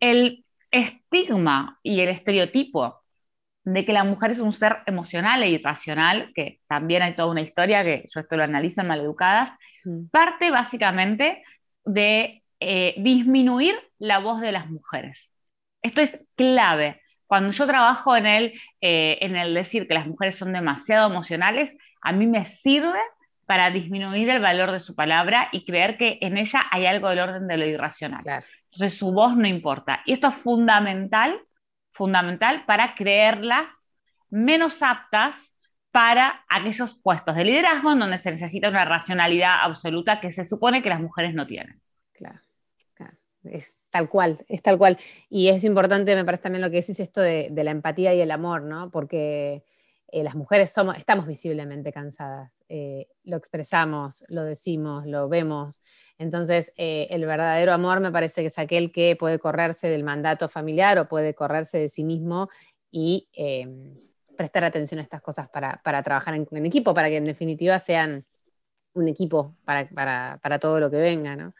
[0.00, 3.02] El estigma y el estereotipo
[3.64, 7.40] de que la mujer es un ser emocional e irracional, que también hay toda una
[7.40, 9.52] historia que yo esto lo analizo en Maleducadas,
[10.10, 11.42] parte básicamente
[11.84, 15.30] de eh, disminuir la voz de las mujeres.
[15.82, 17.00] Esto es clave.
[17.26, 21.74] Cuando yo trabajo en el, eh, en el decir que las mujeres son demasiado emocionales,
[22.02, 23.00] a mí me sirve
[23.46, 27.20] para disminuir el valor de su palabra y creer que en ella hay algo del
[27.20, 28.22] orden de lo irracional.
[28.24, 30.00] Entonces su voz no importa.
[30.06, 31.40] Y esto es fundamental
[31.94, 33.70] fundamental para creerlas
[34.28, 35.38] menos aptas
[35.90, 40.82] para aquellos puestos de liderazgo en donde se necesita una racionalidad absoluta que se supone
[40.82, 41.80] que las mujeres no tienen.
[42.12, 42.40] Claro,
[42.94, 43.16] claro.
[43.44, 44.98] Es tal cual, es tal cual.
[45.30, 48.32] Y es importante, me parece también lo que decís, esto de, la empatía y el
[48.32, 48.90] amor, ¿no?
[48.90, 49.62] Porque
[50.14, 52.62] eh, las mujeres somos, estamos visiblemente cansadas.
[52.68, 55.82] Eh, lo expresamos, lo decimos, lo vemos.
[56.18, 60.48] Entonces, eh, el verdadero amor me parece que es aquel que puede correrse del mandato
[60.48, 62.48] familiar o puede correrse de sí mismo
[62.92, 63.92] y em,
[64.36, 68.24] prestar atención a estas cosas para, trabajar en, equipo, para que en definitiva sean
[68.92, 71.52] un equipo para, todo lo que venga.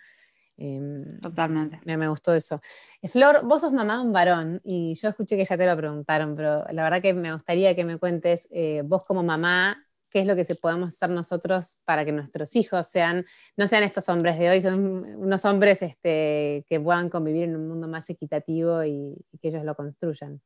[0.57, 1.81] Em, Totalmente.
[1.85, 2.61] Me, gustó eso.
[3.03, 5.77] Eh, Flor, vos sos mamá de un varón y yo escuché que ya te lo
[5.77, 9.85] preguntaron, pero la verdad que me gustaría que me cuentes, eh, vos como mamá,
[10.15, 13.27] qué es lo que se podemos hacer nosotros para que nuestros hijos sean,
[13.57, 17.67] no sean estos hombres de hoy, son unos hombres este, que puedan convivir en un
[17.67, 20.41] mundo más equitativo y, que ellos lo construyan.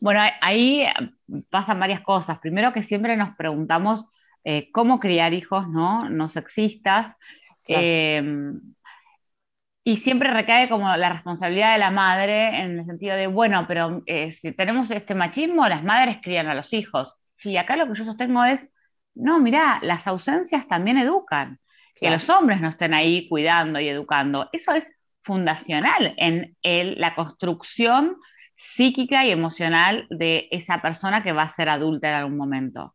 [0.00, 0.84] Bueno, ahí
[1.48, 2.38] pasan varias cosas.
[2.40, 4.04] Primero que siempre nos preguntamos
[4.44, 7.16] eh, cómo criar hijos no, no sexistas.
[7.66, 8.60] Em,
[9.84, 14.02] y siempre recae como la responsabilidad de la madre en el sentido de, bueno, pero
[14.06, 17.16] eh, si tenemos este machismo, las madres crían a los hijos.
[17.42, 18.60] Y acá lo que yo sostengo es,
[19.14, 21.58] no, mira, las ausencias también educan.
[21.98, 24.48] Que los hombres no estén ahí cuidando y educando.
[24.52, 24.86] Eso es
[25.22, 28.16] fundacional en la construcción
[28.60, 32.94] psíquica y emocional de esa persona que va a ser adulta en algún momento.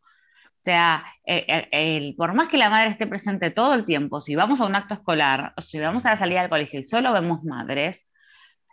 [0.66, 4.34] O sea, eh, eh, por más que la madre esté presente todo el tiempo, si
[4.34, 7.14] vamos a un acto escolar o si vamos a la salida del colegio y solo
[7.14, 8.10] vemos madres,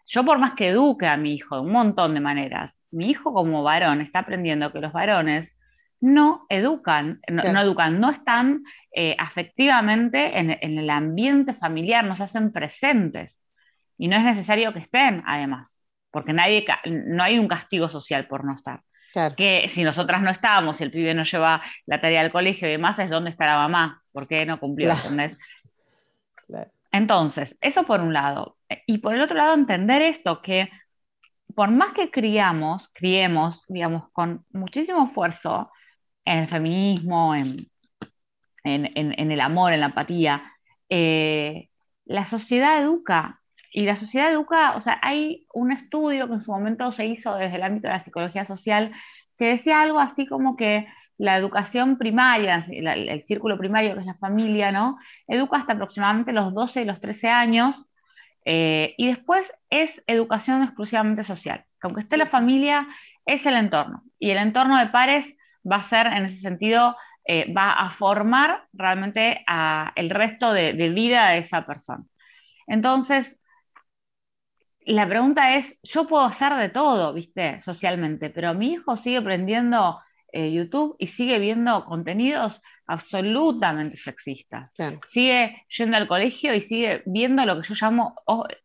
[0.07, 3.35] yo por más que eduque a mi hijo de un montón de maneras, mi hijo
[3.35, 5.55] como varón está aprendiendo que los varones
[6.01, 8.63] no educan, no, educan, no están
[8.97, 13.39] eh, afectivamente en, el ambiente familiar, no se hacen presentes.
[13.99, 15.79] Y no es necesario que estén, además,
[16.11, 18.81] porque nadie, no hay un castigo social por no estar.
[19.37, 22.73] Que si nosotras no estábamos, si el pibe no lleva la tarea al colegio y
[22.73, 24.95] demás, es dónde está la mamá, porque no cumplió,
[26.91, 28.57] Entonces, eso por un lado.
[28.87, 30.71] Y por el otro lado, entender esto, que
[31.55, 35.71] por más que criamos, criemos, digamos, con muchísimo esfuerzo,
[36.25, 37.69] en el feminismo, en,
[38.65, 40.43] el amor, en la empatía.
[40.89, 41.69] Eh,
[42.05, 43.42] la sociedad educa,
[43.73, 47.35] y la sociedad educa, o sea, hay un estudio que en su momento se hizo
[47.37, 48.93] desde el ámbito de la psicología social
[49.39, 50.87] que decía algo así como que
[51.19, 54.99] la educación primaria, el, círculo primario que es la familia, ¿no?
[55.27, 57.87] Educa hasta aproximadamente los 12 y los 13 años,
[58.45, 61.65] eh, y después es educación exclusivamente social.
[61.81, 62.89] Que aunque esté la familia,
[63.27, 64.03] es el entorno.
[64.19, 65.35] Y el entorno de pares
[65.71, 69.45] va a ser en ese sentido, eh, va a formar realmente
[69.95, 72.05] el resto de, vida de esa persona.
[72.67, 73.37] Entonces,
[74.87, 80.01] la pregunta es, yo puedo hacer de todo, viste, socialmente, pero mi hijo sigue aprendiendo
[80.33, 84.71] eh, YouTube y sigue viendo contenidos absolutamente sexistas.
[85.09, 88.15] Sigue yendo al colegio y sigue viendo lo que yo llamo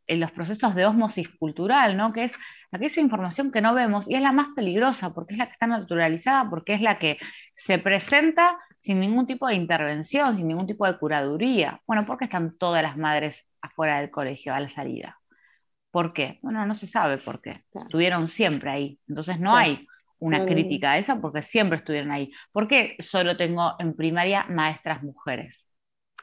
[0.07, 2.13] los procesos de osmosis cultural, ¿no?
[2.13, 2.33] Que es
[2.71, 5.67] aquella información que no vemos y es la más peligrosa porque es la que está
[5.67, 7.17] naturalizada, porque es la que
[7.55, 11.81] se presenta sin ningún tipo de intervención, sin ningún tipo de curaduría.
[11.85, 15.19] Bueno, ¿por qué están todas las madres afuera del colegio a la salida?
[15.97, 16.37] ¿Por qué?
[16.43, 17.63] Bueno, no se sabe por qué.
[17.73, 18.99] Estuvieron siempre ahí.
[19.09, 19.87] Entonces no hay
[20.19, 22.31] una crítica a esa porque siempre estuvieron ahí.
[22.51, 25.67] ¿Por qué solo tengo en primaria maestras mujeres?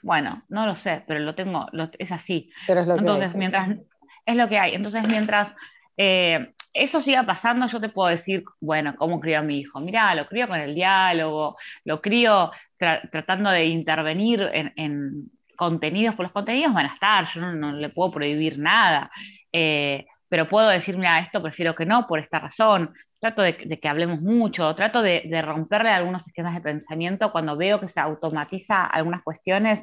[0.01, 1.67] Bueno, no lo sé, pero lo tengo,
[1.99, 2.53] es así.
[2.69, 3.77] Entonces, mientras
[4.25, 4.77] es lo que hay.
[4.77, 5.57] Entonces, mientras
[5.97, 9.81] eh, eso siga pasando, yo te puedo decir, bueno, ¿cómo crío a mi hijo?
[9.81, 16.33] Mira, lo crío con el diálogo, lo crío tratando de intervenir en, contenidos, por los
[16.33, 19.11] contenidos van a estar, yo no, le puedo prohibir nada,
[19.55, 23.89] eh, pero puedo decir, mira, esto prefiero que no por esta razón, trato de, que
[23.89, 28.85] hablemos mucho, trato de, de, romperle algunos esquemas de pensamiento cuando veo que se automatiza
[28.85, 29.83] algunas cuestiones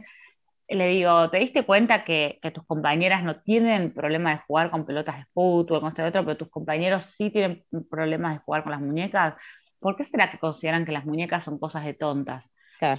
[0.75, 5.17] le digo, ¿te diste cuenta que, tus compañeras no tienen problema de jugar con pelotas
[5.17, 8.81] de fútbol, con este otro, pero tus compañeros sí tienen problemas de jugar con las
[8.81, 9.35] muñecas?
[9.79, 12.45] ¿Por qué será que consideran que las muñecas son cosas de tontas?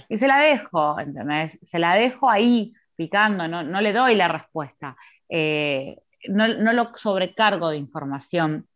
[0.07, 1.59] Y se la dejo, ¿entendés?
[1.63, 4.95] Se la dejo ahí picando, no, no le doy la respuesta.
[5.27, 5.97] Eh,
[6.29, 8.67] no, no lo sobrecargo de información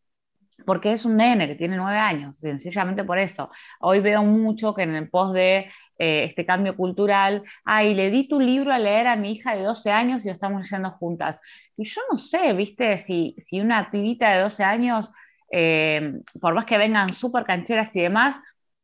[0.65, 3.49] porque es un nene que tiene nueve años, sencillamente por eso.
[3.79, 5.69] Hoy veo mucho que en el post de
[5.99, 9.63] eh, este cambio cultural, ay, le di tu libro a leer a mi hija de
[9.63, 11.39] 12 años y lo estamos leyendo juntas.
[11.75, 15.11] Y yo no sé, viste, si, si una pibita de 12 años,
[15.51, 18.35] eh, por más que vengan súper cancheras y demás,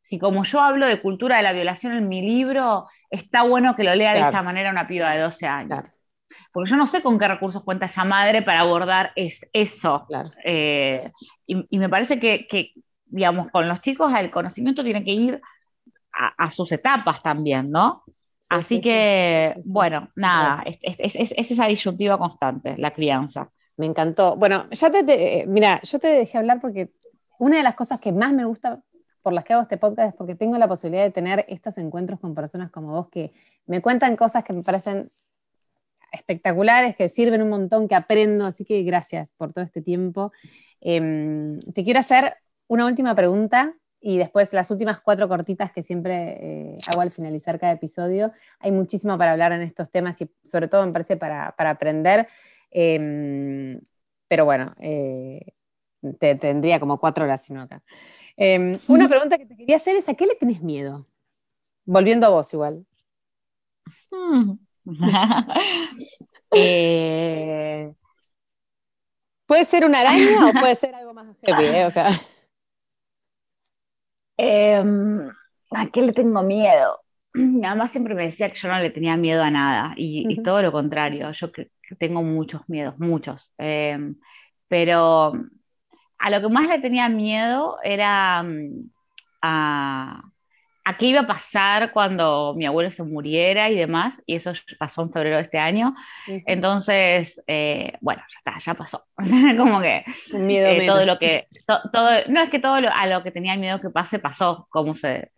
[0.01, 3.83] si como yo hablo de cultura de la violación en mi libro, está bueno que
[3.83, 6.02] lo lea de esa manera una piba de 12 años
[6.53, 10.05] porque yo no sé con qué recursos cuenta esa madre para abordar es, eso.
[10.45, 11.11] Eh,
[11.47, 12.47] y, me parece que,
[13.05, 15.41] digamos, con los chicos el conocimiento tiene que ir
[16.13, 18.03] a, sus etapas también, ¿no?
[18.49, 21.15] Así que, bueno, nada, es,
[21.49, 23.49] esa disyuntiva constante, la crianza.
[23.77, 24.35] Me encantó.
[24.35, 26.91] Bueno, ya te, mira, yo te dejé hablar porque
[27.39, 28.79] una de las cosas que más me gusta
[29.23, 32.19] por las que hago este podcast es porque tengo la posibilidad de tener estos encuentros
[32.19, 33.31] con personas como vos que
[33.65, 35.09] me cuentan cosas que me parecen
[36.13, 40.31] espectaculares que sirven un montón, que aprendo, así que gracias por todo este tiempo.
[40.79, 42.35] Em, te quiero hacer
[42.67, 47.59] una última pregunta y después las últimas cuatro cortitas que siempre eh, hago al finalizar
[47.59, 48.31] cada episodio.
[48.59, 52.27] Hay muchísimo para hablar en estos temas y sobre todo me parece para, aprender.
[52.69, 53.79] Em,
[54.27, 55.41] pero bueno, eh,
[56.19, 57.81] te, tendría como cuatro horas sino acá.
[58.37, 61.07] Em, una pregunta que te quería hacer es, ¿a qué le tenés miedo?
[61.85, 62.85] Volviendo a vos igual.
[66.55, 67.91] Eh,
[69.47, 72.11] puede ser una araña o puede ser algo más heavy, o sea...
[74.37, 75.29] Em,
[75.71, 76.99] ¿A qué le tengo miedo?
[77.33, 80.61] Mi mamá siempre me decía que yo no le tenía miedo a nada y, todo
[80.61, 83.51] lo contrario, yo que, tengo muchos miedos, muchos.
[83.57, 84.15] Em,
[84.67, 85.33] pero
[86.19, 88.91] a lo que más le tenía miedo era mm,
[89.41, 90.23] a,
[90.83, 95.03] a, qué iba a pasar cuando mi abuelo se muriera y demás, y eso pasó
[95.03, 95.95] en febrero de este año.
[96.27, 99.05] Entonces, eh, bueno, ya está, ya pasó.
[99.57, 100.03] Como que
[100.33, 103.81] miedo eh, todo lo que, todo, no es que todo a lo que tenía miedo
[103.81, 105.31] que pase pasó, como se,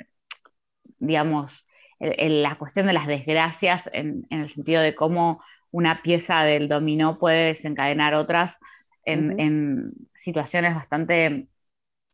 [0.99, 1.65] digamos,
[1.99, 5.41] la cuestión de las desgracias en, el sentido de cómo
[5.71, 8.57] una pieza del dominó puede desencadenar otras
[9.05, 11.47] en, situaciones bastante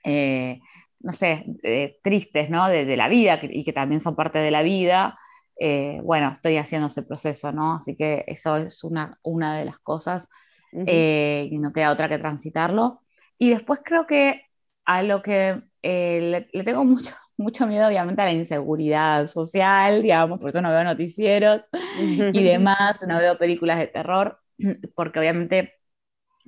[0.04, 0.60] eh,
[1.04, 2.68] no sé, eh, tristes, ¿no?
[2.68, 5.18] De, la vida y que también son parte de la vida,
[5.60, 7.76] eh, bueno, estoy haciendo ese proceso, ¿no?
[7.76, 10.28] Así que eso es una, una de las cosas
[10.72, 13.02] eh, y no queda otra que transitarlo.
[13.38, 14.46] Y después creo que
[14.86, 20.50] a lo que le, tengo mucho, mucho miedo, obviamente, a la inseguridad social, digamos, por
[20.50, 21.62] eso no veo noticieros
[22.00, 24.40] y demás, no veo películas de terror,
[24.96, 25.81] porque obviamente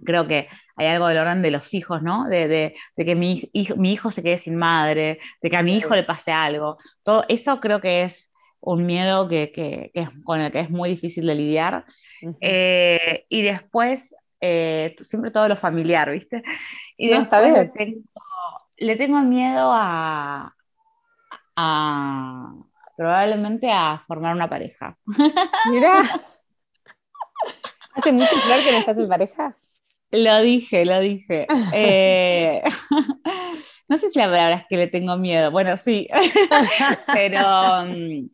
[0.04, 2.28] creo que hay algo del orden de los hijos, ¿no?
[2.28, 5.96] De, que mi hijo, mi hijo, se quede sin madre, de que a mi hijo
[5.96, 6.78] le pase algo.
[7.04, 9.92] Todo eso creo que es un miedo que,
[10.24, 11.86] con el que es muy difícil de lidiar.
[12.40, 16.44] Eh, y después, eh, siempre todo lo familiar, ¿viste?
[16.98, 18.02] Y no, está Le, tengo,
[18.78, 20.56] le tengo miedo a,
[21.56, 22.54] a
[22.96, 24.98] probablemente a formar una pareja.
[25.70, 26.04] Mira.
[27.96, 29.56] ¿Hace mucho Flor que no estás en pareja?
[30.14, 31.48] Lo dije, lo dije.
[31.74, 32.62] Eh,
[33.90, 35.50] no sé si la palabra es que le tengo miedo.
[35.50, 36.08] Bueno, sí.
[37.14, 38.30] Pero mm,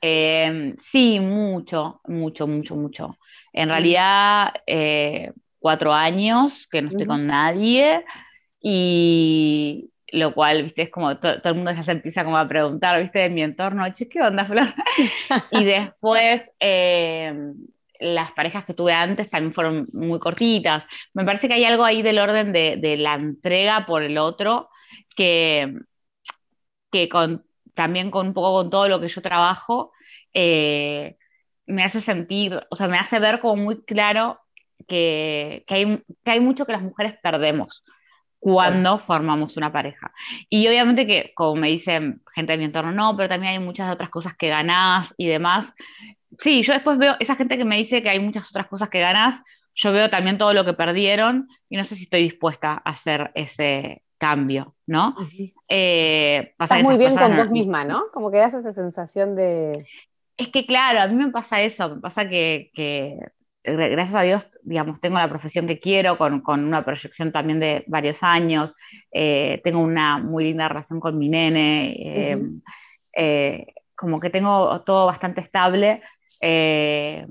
[0.00, 3.18] em, sí, mucho, mucho, mucho, mucho.
[3.52, 8.02] En realidad, eh, cuatro años que no estoy con nadie
[8.62, 13.00] y lo cual, viste, es como todo el mundo ya se empieza como a preguntar,
[13.00, 14.74] viste, en mi entorno, che, ¿qué onda, Flor?
[15.50, 16.50] y después...
[18.00, 20.86] Las parejas que tuve antes también fueron muy cortitas.
[21.14, 24.70] Me parece que hay algo ahí del orden de, la entrega por el otro
[25.16, 25.74] que,
[26.90, 27.44] que con,
[27.74, 29.92] también con un poco con todo lo que yo trabajo,
[30.34, 31.16] eh,
[31.66, 34.40] me hace sentir, o sea, me hace ver como muy claro
[34.88, 37.84] que, hay, que hay mucho que las mujeres perdemos
[38.40, 40.12] cuando formamos una pareja.
[40.48, 43.92] Y obviamente que, como me dicen gente de mi entorno, no, pero también hay muchas
[43.92, 45.72] otras cosas que ganás y demás,
[46.38, 49.00] sí, yo después veo esa gente que me dice que hay muchas otras cosas que
[49.00, 49.42] ganas,
[49.74, 53.30] yo veo también todo lo que perdieron y no sé si estoy dispuesta a hacer
[53.34, 55.16] ese cambio, ¿no?
[55.68, 58.04] Eh, Estás muy bien con vos misma, ¿no?
[58.12, 59.86] Como que das esa sensación de...
[60.36, 62.70] Es que claro, a mí me pasa eso, me pasa que,
[63.62, 68.22] gracias a Dios, digamos, tengo la profesión que quiero, con, una proyección también de varios
[68.22, 68.74] años,
[69.12, 71.94] eh, tengo una muy linda relación con mi nene,
[73.16, 76.00] eh, como que tengo todo bastante estable,
[76.40, 77.26] eh,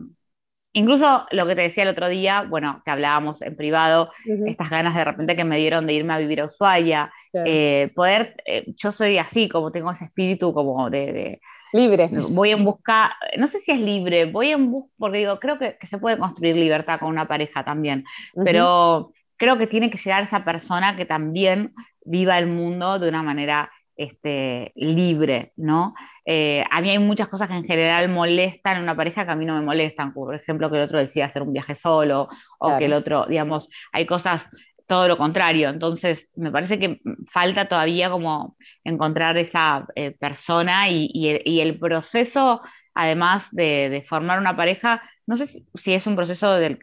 [0.73, 4.11] incluso lo que te decía el otro día, bueno, que hablábamos en privado,
[4.45, 8.35] estas ganas de repente que me dieron de irme a vivir a Ushuaia, eh, poder,
[8.45, 11.41] eh, yo soy así, como tengo ese espíritu como de,
[11.73, 12.09] libre.
[12.11, 15.77] Voy en busca, no sé si es libre, voy en busca, porque digo, creo que,
[15.83, 18.05] se puede construir libertad con una pareja también,
[18.43, 23.23] pero creo que tiene que llegar esa persona que también viva el mundo de una
[23.23, 25.93] manera este, libre, ¿no?
[26.25, 29.35] Eh, a mí hay muchas cosas que en general molestan en una pareja que a
[29.35, 32.77] mí no me molestan, por ejemplo, que el otro decida hacer un viaje solo, o
[32.77, 34.49] que el otro, digamos, hay cosas
[34.89, 35.69] todo lo contrario.
[35.69, 36.99] Entonces, me parece que
[37.31, 41.29] falta todavía como encontrar esa eh, persona y,
[41.61, 42.61] el, proceso,
[42.95, 46.79] además de, formar una pareja, no sé si, es un proceso del,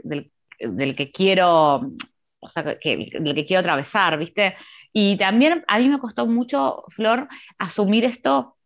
[0.94, 1.90] que quiero,
[2.38, 4.54] o sea, que, del que quiero atravesar, ¿viste?
[4.92, 7.28] Y también a mí me costó mucho, Flor,
[7.58, 8.56] asumir esto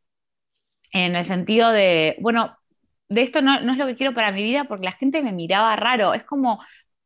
[0.92, 2.58] en el sentido de, bueno,
[3.08, 5.76] de esto no, es lo que quiero para mi vida porque la gente me miraba
[5.76, 6.12] raro.
[6.14, 6.60] Es como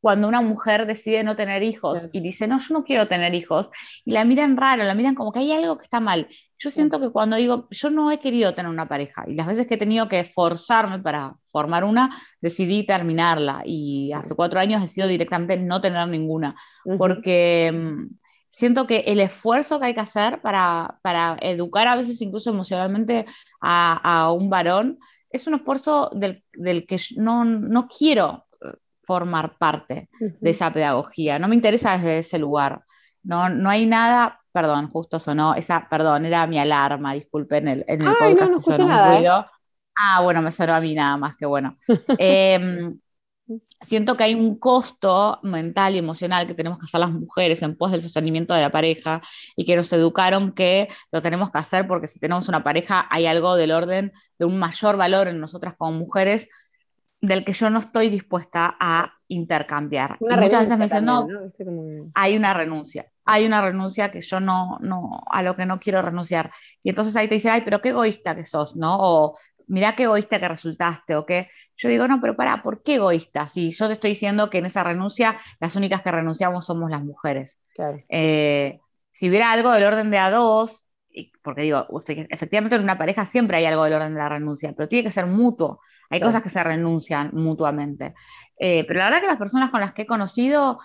[0.04, 3.70] cuando una mujer decide no tener hijos y dice, no, yo no quiero tener hijos,
[4.04, 6.28] y la miran raro, la miran como que hay algo que está mal.
[6.58, 9.66] Yo siento que cuando digo, yo no he querido tener una pareja, y las veces
[9.66, 15.08] que he tenido que esforzarme para formar una, decidí terminarla, y hace cuatro años decido
[15.08, 16.54] directamente no tener ninguna,
[16.98, 18.14] porque mm,
[18.50, 20.98] siento que el esfuerzo que hay que hacer para,
[21.40, 23.24] educar a veces incluso emocionalmente
[23.62, 24.98] a, un varón
[25.30, 26.44] es un esfuerzo del,
[26.86, 28.43] que no, no, quiero
[29.06, 32.82] formar parte de esa pedagogía, no me interesa desde ese lugar.
[33.22, 37.84] No, no hay nada, perdón, justo sonó, esa, perdón, era mi alarma, disculpen, en el,
[37.88, 39.46] en el podcast no, escuché nada, ¿eh?
[39.96, 41.76] Ah, bueno, me sonó a mí nada más que bueno.
[42.18, 42.98] Em,
[43.82, 47.76] siento que hay un costo mental y emocional que tenemos que hacer las mujeres en
[47.76, 49.22] pos del sostenimiento de la pareja
[49.56, 53.26] y que nos educaron que lo tenemos que hacer porque si tenemos una pareja hay
[53.26, 56.48] algo del orden de un mayor valor en nosotras como mujeres
[57.26, 60.16] del que yo no estoy dispuesta a intercambiar.
[60.20, 61.26] muchas veces me dicen, no,
[62.14, 66.02] hay una renuncia, hay una renuncia que yo no, no, a lo que no quiero
[66.02, 66.50] renunciar.
[66.82, 68.96] Y entonces ahí te dicen, ay, pero qué egoísta que sos, ¿no?
[68.98, 72.96] O mirá qué egoísta que resultaste, o qué yo digo, no, pero para, ¿por qué
[72.96, 73.48] egoísta?
[73.48, 77.02] Si yo te estoy diciendo que en esa renuncia las únicas que renunciamos somos las
[77.02, 77.58] mujeres.
[78.08, 78.78] Eh,
[79.10, 80.84] si hubiera algo del orden de a dos,
[81.42, 81.86] porque digo,
[82.30, 85.10] efectivamente en una pareja siempre hay algo del orden de la renuncia, pero tiene que
[85.10, 85.80] ser mutuo.
[86.10, 88.14] Hay cosas que se renuncian mutuamente.
[88.58, 90.78] Eh, pero la verdad que las personas con las que he conocido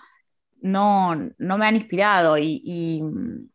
[0.60, 3.48] no, no me han inspirado y, mm,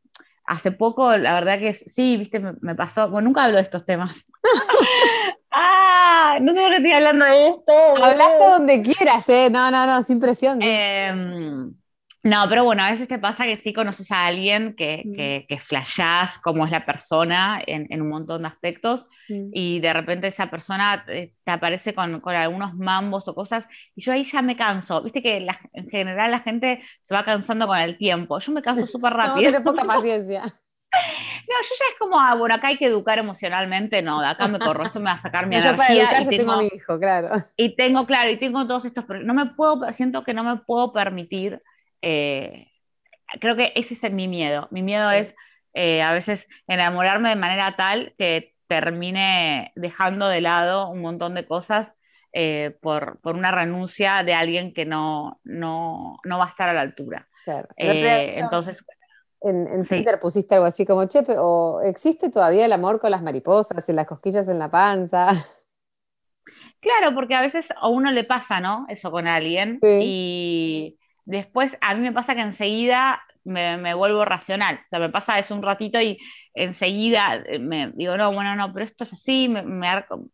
[0.45, 3.85] hace poco, la verdad que sí, viste, me, me pasó, bueno, nunca hablo de estos
[3.85, 4.25] temas.
[5.57, 7.73] Ah, no sé por qué estoy hablando de esto.
[8.03, 9.49] Hablaste donde quieras, ¿eh?
[9.49, 10.61] No, no, no, sin presión.
[10.61, 11.73] Em,
[12.25, 15.13] no, pero bueno, a veces te pasa que sí conoces a alguien que, mm.
[15.13, 19.49] que, que flashás cómo es la persona en, en un montón de aspectos mm.
[19.53, 23.63] y de repente esa persona te, aparece con, con, algunos mambos o cosas
[23.95, 25.03] y yo ahí ya me canso.
[25.03, 28.39] Viste que en general la gente se va cansando con el tiempo.
[28.39, 29.51] Yo me canso súper rápido.
[29.55, 30.41] No, poca paciencia.
[30.41, 34.47] No, yo ya es como, ah, bueno, acá hay que educar emocionalmente, no, de acá
[34.47, 36.09] me corro, esto me va a sacar mi energía.
[36.21, 37.45] y tengo, mi hijo, claro.
[37.55, 40.91] Y tengo, claro, y tengo todos estos, no me puedo, siento que no me puedo
[40.93, 41.59] permitir,
[42.05, 42.67] eh,
[43.41, 44.67] creo que ese es mi miedo.
[44.69, 45.35] Mi miedo es
[45.73, 51.47] eh, a veces enamorarme de manera tal que termine dejando de lado un montón de
[51.47, 51.93] cosas
[52.31, 56.73] eh, por, por, una renuncia de alguien que no, no, no, va a estar a
[56.73, 57.27] la altura.
[57.43, 57.69] Claro.
[57.77, 58.85] entonces,
[59.41, 63.87] en, Twitter pusiste algo así como, che, o ¿existe todavía el amor con las mariposas
[63.89, 65.29] y las cosquillas en la panza?
[66.79, 68.85] Claro, porque a veces a uno le pasa, ¿no?
[68.89, 69.79] Eso con alguien.
[69.81, 74.79] Y después a mí me pasa que enseguida me, vuelvo racional.
[74.85, 76.17] O sea, me pasa eso un ratito y
[76.53, 79.87] enseguida eh, me digo, no, bueno, no, pero esto es así, me,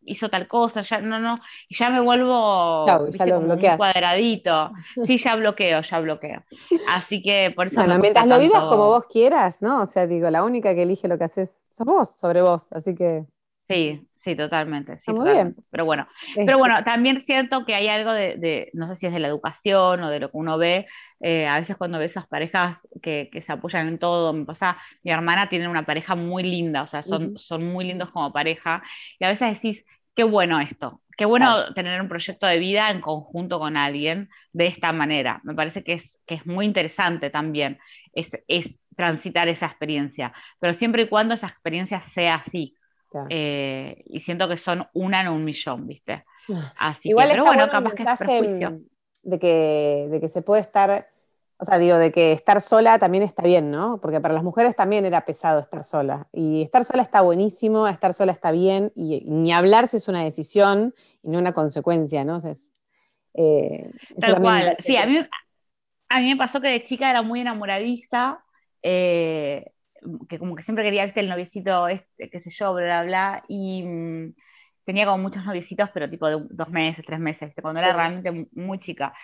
[0.04, 1.34] hizo tal cosa, ya no, no,
[1.68, 4.72] y ya me vuelvo como un cuadradito.
[5.04, 6.42] Sí, ya bloqueo, ya bloqueo.
[6.88, 7.80] Así que por eso.
[7.80, 9.82] Bueno, mientras lo vivas como vos quieras, ¿no?
[9.82, 12.94] O sea, digo, la única que elige lo que haces sos vos, sobre vos, así
[12.94, 13.24] que.
[13.68, 15.00] Sí, Sí, totalmente.
[15.04, 15.56] Sí, muy bien.
[15.70, 19.12] Pero bueno, pero este bueno, también siento que hay algo de, no sé si es
[19.12, 20.86] de la educación o de lo que uno ve,
[21.20, 25.10] eh, a veces cuando ves esas parejas que, se apoyan en todo, me pasa, mi
[25.10, 28.82] hermana tiene una pareja muy linda, o sea, son, son muy lindos como pareja,
[29.18, 33.00] y a veces decís, qué bueno esto, qué bueno tener un proyecto de vida en
[33.00, 35.40] conjunto con alguien de esta manera.
[35.42, 37.78] Me parece que es, que es muy interesante también,
[38.12, 42.76] es, es transitar esa experiencia, pero siempre y cuando esa experiencia sea así
[43.28, 46.24] eh, y siento que son una en un millón, ¿viste?
[46.78, 48.80] Así Igual que, pero bueno, capaz que es prejuicio.
[49.22, 51.08] De que, de que se puede estar,
[51.56, 54.00] o sea, digo, de que estar sola también está bien, ¿no?
[54.00, 56.26] Porque para las mujeres también era pesado estar sola.
[56.32, 60.94] Y estar sola está buenísimo, estar sola está bien, y, ni hablarse es una decisión
[61.22, 62.38] y no una consecuencia, ¿no?
[63.34, 64.76] Eh, Tal cual.
[64.80, 65.18] Sí, a mí,
[66.08, 68.44] a mí me pasó que de chica era muy enamoradiza.
[68.82, 69.71] Eh,
[70.28, 73.44] que como que siempre quería, viste, el noviecito, este, qué sé yo, bla, bla, bla,
[73.48, 74.34] y mm,
[74.84, 78.78] tenía como muchos noviecitos, pero tipo de dos meses, tres meses, cuando era realmente muy
[78.80, 79.14] chica.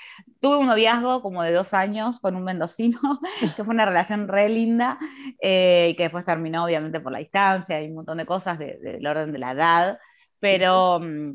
[0.40, 2.98] Tuve un noviazgo como de dos años con un mendocino,
[3.56, 4.98] que fue una relación re linda,
[5.40, 9.06] eh, y que después terminó obviamente por la distancia y un montón de cosas del
[9.06, 9.98] orden de la edad,
[10.40, 11.32] pero mm,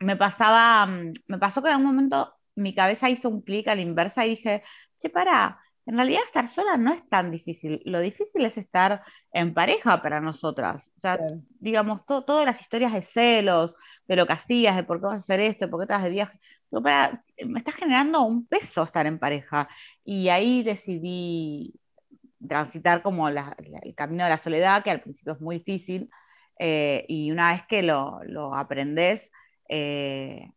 [0.00, 3.74] me pasaba, mm, me pasó que en un momento mi cabeza hizo un clic a
[3.74, 4.62] la inversa y dije,
[4.98, 7.82] che, para, en realidad estar sola no es tan difícil.
[7.84, 10.82] Lo difícil es estar en pareja para nosotras.
[10.96, 11.18] O sea,
[11.60, 13.74] digamos, todas las historias de celos,
[14.08, 16.02] de lo que hacías, de por qué vas a hacer esto, de por qué estás
[16.04, 16.38] de viaje.
[17.46, 19.68] me está generando un peso estar en pareja.
[20.04, 21.74] Y ahí decidí
[22.48, 23.36] transitar como el
[23.96, 26.10] camino de la soledad, que al principio es muy difícil.
[26.58, 29.30] Eh, y una vez que lo, lo aprendes,
[29.68, 30.50] eh,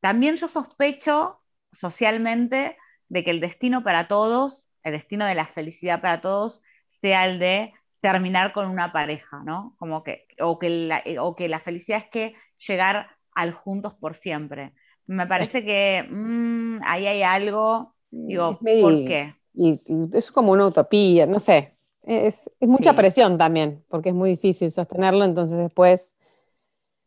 [0.00, 1.42] también yo sospecho
[1.72, 2.76] socialmente
[3.08, 7.38] de que el destino para todos, el destino de la felicidad para todos, sea el
[7.38, 9.74] de terminar con una pareja, ¿no?
[9.78, 12.34] Como que, o que la, o que la felicidad es que
[12.66, 14.72] llegar al juntos por siempre.
[15.06, 19.34] Me parece que mm, ahí hay algo, digo, ¿por qué?
[19.54, 19.80] y,
[20.12, 25.24] es como una utopía, no sé, es, mucha presión también, porque es muy difícil sostenerlo,
[25.24, 26.13] entonces después...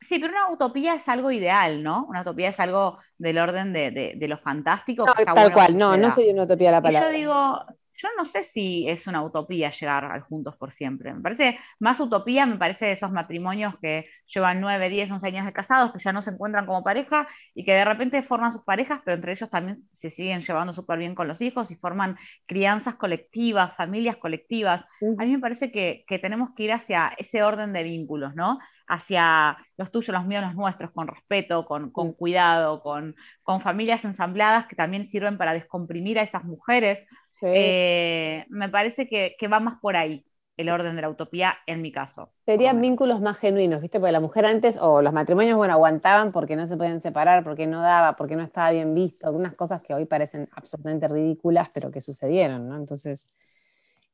[0.07, 2.05] Sí, pero una utopía es algo ideal, ¿no?
[2.05, 5.05] Una utopía es algo del orden de, lo fantástico.
[5.05, 7.11] tal cual, no, no sería una utopía la palabra.
[7.11, 7.65] yo digo,
[7.97, 11.13] yo no sé si es una utopía llegar al juntos por siempre.
[11.13, 15.53] Me parece más utopía, me parece esos matrimonios que llevan 9, 10, 11 años de
[15.53, 19.01] casados, que ya no se encuentran como pareja y que de repente forman sus parejas,
[19.03, 22.95] pero entre ellos también se siguen llevando súper bien con los hijos y forman crianzas
[22.95, 24.85] colectivas, familias colectivas.
[25.17, 28.59] A mí me parece que, tenemos que ir hacia ese orden de vínculos, ¿no?
[28.87, 34.67] Hacia los tuyos, los míos, los nuestros, con respeto, con, cuidado, con, con familias ensambladas
[34.67, 37.05] que también sirven para descomprimir a esas mujeres
[37.41, 40.25] eh, me parece que, va más por ahí
[40.57, 42.31] el orden de la utopía en mi caso.
[42.45, 43.99] Serían vínculos más genuinos, ¿viste?
[43.99, 47.67] Porque la mujer antes, o los matrimonios, bueno, aguantaban porque no se podían separar, porque
[47.67, 51.91] no daba, porque no estaba bien visto, algunas cosas que hoy parecen absolutamente ridículas, pero
[51.91, 52.75] que sucedieron, ¿no?
[52.75, 53.31] Entonces,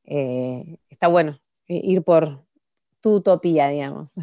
[0.04, 2.44] eh, está bueno ir por
[3.00, 4.14] tu utopía, digamos.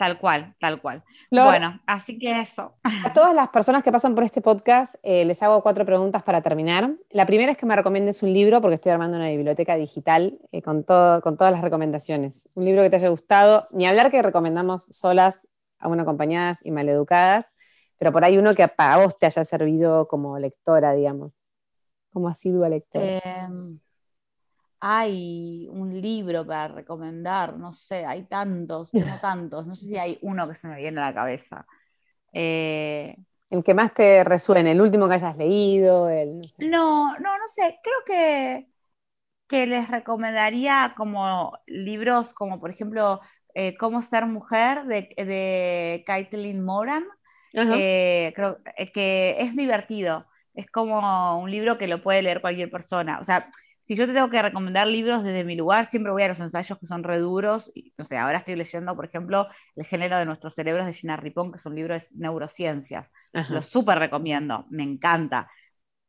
[0.00, 1.04] Tal cual, tal cual.
[1.30, 2.72] bueno, así que eso.
[3.04, 6.40] A todas las personas que pasan por este podcast eh, les hago cuatro preguntas para
[6.40, 6.94] terminar.
[7.10, 10.62] La primera es que me recomiendes un libro, porque estoy armando una biblioteca digital eh,
[10.62, 12.48] con, todo, con todas las recomendaciones.
[12.54, 15.46] Un libro que te haya gustado, ni hablar que recomendamos solas,
[15.78, 17.44] aún acompañadas y maleducadas,
[17.98, 21.42] pero por ahí uno que para vos te haya servido como lectora, digamos,
[22.10, 23.18] como asidua lectora.
[23.18, 23.48] Eh
[24.80, 30.18] hay un libro para recomendar, no sé, hay tantos, no tantos, no sé si hay
[30.22, 31.66] uno que se me viene a la cabeza.
[32.32, 33.16] Eh,
[33.50, 36.08] el que más te resuene, el último que hayas leído.
[36.58, 38.68] no, no, no, sé, creo que,
[39.48, 43.20] que les recomendaría como libros como por ejemplo
[43.54, 47.04] eh, Cómo ser mujer de, de Caitlin Moran,
[47.52, 48.58] eh, creo
[48.94, 53.50] que es divertido, es como un libro que lo puede leer cualquier persona, o sea,
[53.90, 56.78] si yo te tengo que recomendar libros desde mi lugar, siempre voy a los ensayos
[56.78, 57.72] que son reduros.
[57.74, 61.16] Y, no sé, ahora estoy leyendo, por ejemplo, El género de nuestros cerebros de Gina
[61.16, 63.10] Ripon, que es un libro de neurociencias.
[63.48, 65.50] Lo súper recomiendo, me encanta.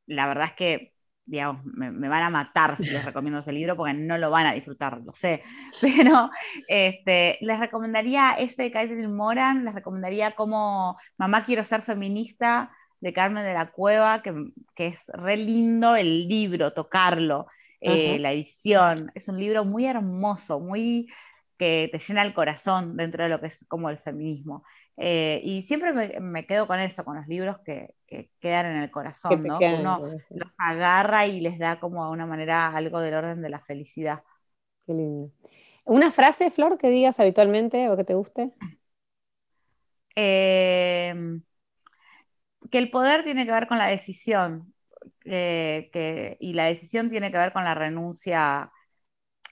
[0.05, 0.93] La verdad es que,
[1.25, 4.53] digamos, me, van a matar si les recomiendo ese libro porque no lo van a
[4.53, 5.41] disfrutar, lo sé.
[5.81, 6.29] Pero
[6.67, 12.69] este, les recomendaría este de Kaiser Moran, les recomendaría como Mamá quiero ser feminista
[12.99, 14.35] de Carmen de la Cueva, que,
[14.75, 17.47] que es re lindo el libro, tocarlo
[17.81, 19.11] eh, la edición.
[19.15, 21.07] Es un libro muy hermoso, muy
[21.57, 24.63] que te llena el corazón dentro de lo que es como el feminismo.
[24.97, 27.95] Eh, y siempre me, quedo con eso, con los libros que,
[28.39, 29.57] quedan en el corazón, ¿no?
[29.57, 33.59] uno los agarra y les da como de una manera algo del orden de la
[33.59, 34.23] felicidad.
[34.85, 35.31] Qué lindo.
[35.85, 38.51] ¿Una frase, Flor, que digas habitualmente o que te guste?
[40.15, 41.41] Em,
[42.69, 44.70] que el poder tiene que ver con la decisión.
[45.25, 48.71] Eh, que, y la decisión tiene que ver con la renuncia,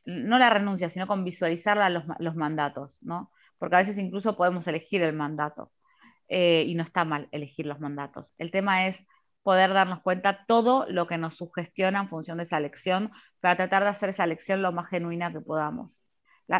[0.05, 3.31] no la renuncia, sino con visualizar los, los mandatos, ¿no?
[3.57, 5.71] Porque a veces incluso podemos elegir el mandato
[6.27, 8.33] eh, y no está mal elegir los mandatos.
[8.37, 9.05] El tema es
[9.43, 13.83] poder darnos cuenta todo lo que nos sugestiona en función de esa elección para tratar
[13.83, 16.03] de hacer esa elección lo más genuina que podamos.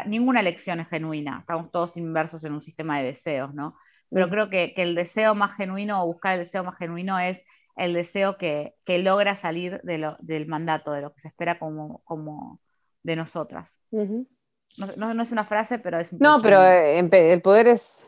[0.06, 3.76] ninguna elección es genuina, estamos todos inversos en un sistema de deseos, ¿no?
[4.10, 7.42] Pero creo que, que el deseo más genuino o buscar el deseo más genuino es
[7.76, 12.60] el deseo que, logra salir del mandato, de lo que se espera como, como
[13.02, 13.78] de nosotras.
[13.90, 16.12] no, es una frase, pero es...
[16.12, 18.04] No, pero eh, el poder es,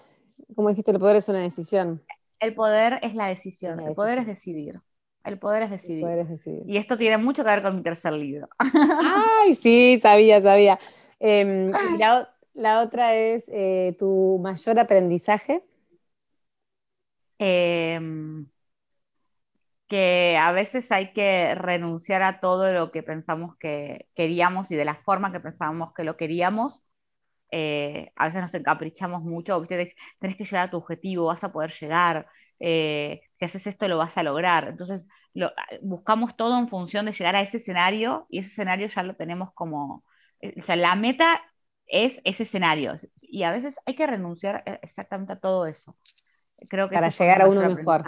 [0.54, 2.02] como dijiste, el poder es una decisión.
[2.40, 4.80] El poder es la decisión, el poder es decidir.
[5.24, 6.04] El poder es decidir.
[6.66, 8.48] Y esto tiene mucho que ver con mi tercer libro.
[8.58, 10.80] Ay, sí, sabía, sabía.
[11.20, 11.70] Em,
[12.54, 15.62] la, otra es eh, tu mayor aprendizaje.
[17.38, 18.00] Eh,
[19.92, 24.86] que a veces hay que renunciar a todo lo que pensamos que queríamos y de
[24.86, 26.86] la forma que pensábamos que lo queríamos.
[27.50, 29.94] Eh, a veces nos encaprichamos mucho, ¿viste?
[30.18, 32.26] tenés que llegar a tu objetivo, vas a poder llegar,
[32.58, 34.68] eh, si haces esto lo vas a lograr.
[34.68, 35.04] Entonces
[35.82, 39.52] buscamos todo en función de llegar a ese escenario y ese escenario ya lo tenemos
[39.52, 40.04] como,
[40.40, 41.42] eh, o sea, la meta
[41.86, 45.98] es ese escenario y a veces hay que renunciar exactamente a todo eso.
[46.70, 48.04] Creo que para llegar a uno mejor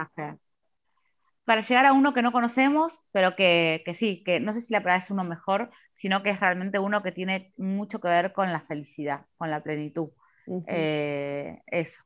[1.45, 4.81] para llegar a uno que no conocemos, pero que, sí, que no sé si la
[4.81, 8.51] palabra es uno mejor, sino que es realmente uno que tiene mucho que ver con
[8.51, 10.09] la felicidad, con la plenitud.
[10.67, 12.01] Eh, eso.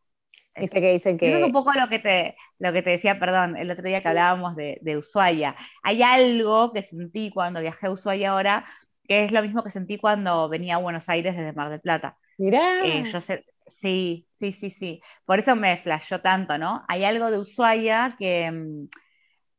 [0.53, 1.27] que dicen que...
[1.27, 4.01] Eso es un poco lo que te, lo que te decía, perdón, el otro día
[4.01, 5.55] que hablábamos de, de Ushuaia.
[5.83, 8.65] Hay algo que sentí cuando viajé a Ushuaia ahora,
[9.07, 12.17] que es lo mismo que sentí cuando venía a Buenos Aires desde Mar del Plata.
[12.37, 12.85] Mirá.
[12.85, 15.01] Eh, yo sé, sí, sí, sí, sí.
[15.25, 16.83] Por eso me flashó tanto, ¿no?
[16.87, 18.87] Hay algo de Ushuaia que mm,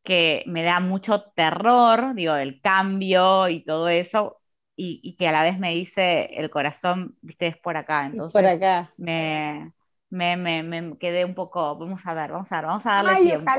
[0.02, 4.40] que me da mucho terror, digo, el cambio y todo eso,
[4.76, 8.06] y, que a la vez me dice el corazón, viste, es por acá.
[8.06, 8.92] Entonces, por acá.
[8.96, 9.72] Me,
[10.08, 13.50] me, me, quedé un poco, vamos a ver, vamos a ver, vamos a darle tiempo.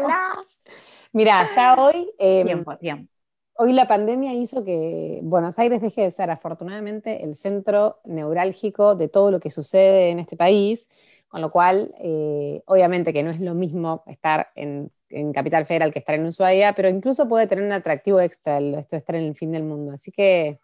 [1.14, 2.12] Mira, ya hoy...
[2.18, 3.12] Em, tiempo, tiempo.
[3.54, 9.08] Hoy la pandemia hizo que Buenos Aires deje de ser, afortunadamente, el centro neurálgico de
[9.08, 10.90] todo lo que sucede en este país,
[11.28, 14.92] con lo cual, eh, obviamente que no es lo mismo estar en,
[15.34, 19.00] Capital Federal que estar en Ushuaia, pero incluso puede tener un atractivo extra esto de
[19.00, 19.94] estar en el fin del mundo.
[19.94, 20.60] Así que,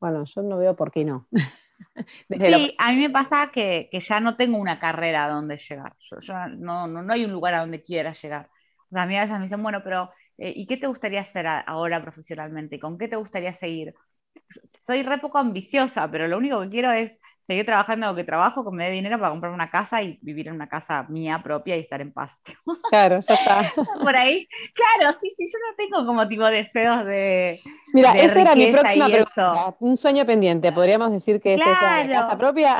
[0.00, 1.26] bueno, yo no veo por qué no.
[2.38, 5.94] sí, a mí me pasa que, ya no tengo una carrera a donde llegar.
[6.58, 8.50] no, no, no, hay un lugar a donde quiera llegar.
[8.90, 11.20] O sea, a mí a veces me dicen, bueno, pero eh, ¿y qué te gustaría
[11.20, 12.78] hacer ahora profesionalmente?
[12.78, 13.94] ¿Con qué te gustaría seguir?
[14.86, 17.18] Soy re poco ambiciosa, pero lo único que quiero es
[17.48, 20.48] seguir trabajando lo que trabajo, que me dé dinero para comprar una casa y vivir
[20.48, 22.38] en una casa mía propia y estar en paz.
[22.90, 23.72] Claro, ya está.
[24.02, 27.60] Por ahí, claro, sí, sí, yo no tengo como tipo deseos de.
[27.92, 29.74] Mira, esa era mi próxima pregunta.
[29.80, 32.78] Un sueño pendiente, podríamos decir que es esa casa propia.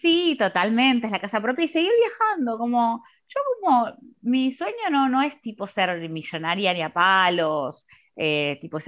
[0.00, 3.86] Sí, totalmente, es la casa propia y seguir viajando, como yo como,
[4.20, 8.78] mi sueño no, no es tipo ser millonaria ni a palos, eh, tipo,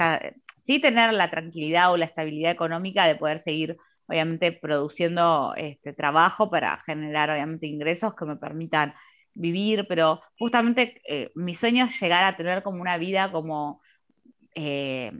[0.56, 3.76] sí tener la tranquilidad o la estabilidad económica de poder seguir,
[4.08, 8.94] obviamente, produciendo este, trabajo para generar, obviamente, ingresos que me permitan
[9.34, 13.82] vivir, pero justamente eh, mi sueño es llegar a tener como una vida como,
[14.56, 15.12] eh,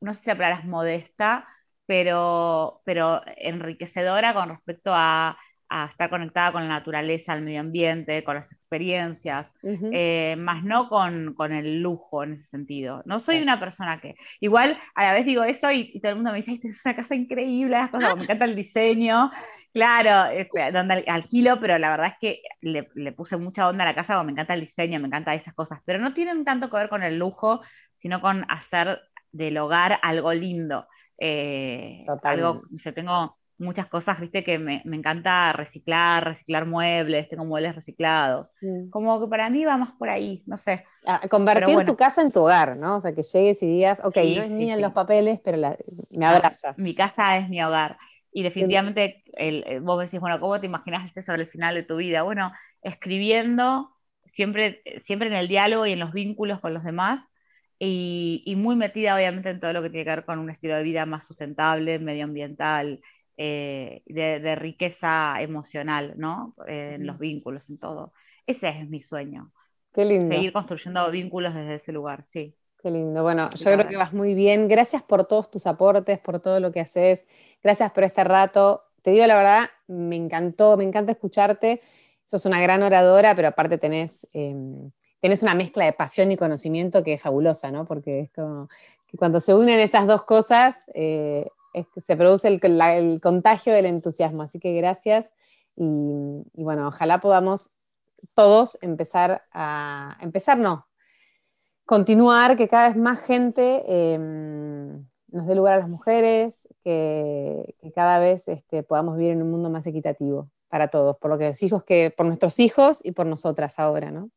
[0.00, 1.48] no sé si la palabra es modesta,
[1.86, 5.38] pero, pero enriquecedora con respecto a
[5.68, 10.88] a estar conectada con la naturaleza, al medio ambiente, con las experiencias, eh, más no
[10.88, 13.02] con, el lujo en ese sentido.
[13.04, 16.30] No soy una persona que, igual a la vez digo eso y, todo el mundo
[16.32, 19.30] me dice, esta es una casa increíble, las cosas, me encanta el diseño,
[19.72, 20.32] claro,
[20.72, 24.32] donde alquilo, pero la verdad es que le, puse mucha onda a la casa, me
[24.32, 27.18] encanta el diseño, me encanta esas cosas, pero no tienen tanto que ver con el
[27.18, 27.60] lujo,
[27.96, 29.00] sino con hacer
[29.32, 30.86] del hogar algo lindo.
[31.18, 37.74] Eh, algo, o tengo muchas cosas, viste, que me, encanta reciclar, reciclar muebles, tengo muebles
[37.74, 38.52] reciclados.
[38.90, 40.84] Como que para mí va más por ahí, no sé.
[41.30, 42.96] convertir tu casa en tu hogar, ¿no?
[42.96, 45.76] O sea, que llegues y digas, ok, no es mía en los papeles, pero
[46.10, 46.74] me abraza.
[46.76, 47.96] mi casa es mi hogar.
[48.32, 51.84] Y definitivamente, el, vos me decís, bueno, ¿cómo te imaginas este sobre el final de
[51.84, 52.22] tu vida?
[52.22, 52.52] Bueno,
[52.82, 53.96] escribiendo,
[54.26, 57.24] siempre, siempre en el diálogo y en los vínculos con los demás,
[57.78, 60.76] y, y, muy metida obviamente en todo lo que tiene que ver con un estilo
[60.76, 63.02] de vida más sustentable, medioambiental,
[63.36, 66.54] eh, de, riqueza emocional, ¿no?
[66.66, 68.12] en los vínculos, en todo.
[68.46, 69.52] Ese es mi sueño.
[69.92, 70.34] Qué lindo.
[70.34, 72.54] Seguir construyendo vínculos desde ese lugar, sí.
[72.82, 73.22] Qué lindo.
[73.22, 74.68] Bueno, yo creo que vas muy bien.
[74.68, 77.26] Gracias por todos tus aportes, por todo lo que haces.
[77.62, 78.84] Gracias por este rato.
[79.02, 81.80] Te digo la verdad, me encantó, me encanta escucharte.
[82.24, 87.14] Sos una gran oradora, pero aparte tenés, tenés una mezcla de pasión y conocimiento que
[87.14, 87.86] es fabulosa, ¿no?
[87.86, 88.68] Porque es como
[89.06, 91.48] que cuando se unen esas dos cosas, eh,
[91.96, 94.42] se produce el, contagio del entusiasmo.
[94.42, 95.26] Así que gracias
[95.76, 97.74] y, bueno, ojalá podamos
[98.34, 100.86] todos empezar a, empezar no,
[101.84, 108.18] continuar, que cada vez más gente em, nos dé lugar a las mujeres, que, cada
[108.18, 111.62] vez este, podamos vivir en un mundo más equitativo para todos, por lo que los
[111.62, 114.30] hijos que, por nuestros hijos y por nosotras ahora, ¿no?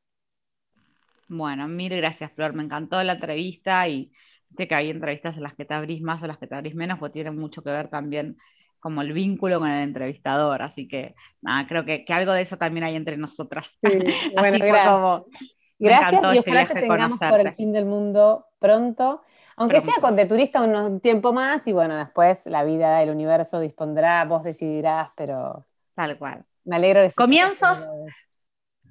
[1.28, 2.54] Bueno, mil gracias, Flor.
[2.54, 4.12] Me encantó la entrevista y
[4.58, 7.00] que hay entrevistas en las que te abrís más o las que te abrís menos,
[7.00, 8.38] pues tiene mucho que ver también
[8.80, 10.62] como el vínculo con el entrevistador.
[10.62, 13.70] Así que nada, creo que, algo de eso también hay entre nosotras.
[13.82, 15.24] bueno, gracias.
[15.80, 19.22] gracias y este ojalá te tengamos por el fin del mundo pronto.
[19.56, 23.60] Aunque sea con de turista un tiempo más y bueno, después la vida, el universo
[23.60, 25.66] dispondrá, vos decidirás, pero...
[25.96, 26.46] Tal cual.
[26.64, 27.90] Me alegro de Comienzos,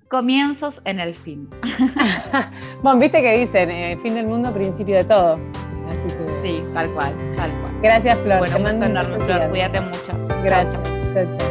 [0.09, 1.49] comienzos en el fin.
[2.83, 5.35] bueno, viste que dicen, eh, fin del mundo, principio de todo.
[5.35, 6.29] Así que...
[6.43, 7.73] Sí, tal cual, tal cual.
[7.83, 8.39] Gracias, Flor.
[8.39, 9.49] Bueno, un enorme, Flor.
[9.51, 10.27] Cuídate mucho.
[10.43, 10.83] Gracias.
[11.15, 11.39] chao.
[11.39, 11.48] chao.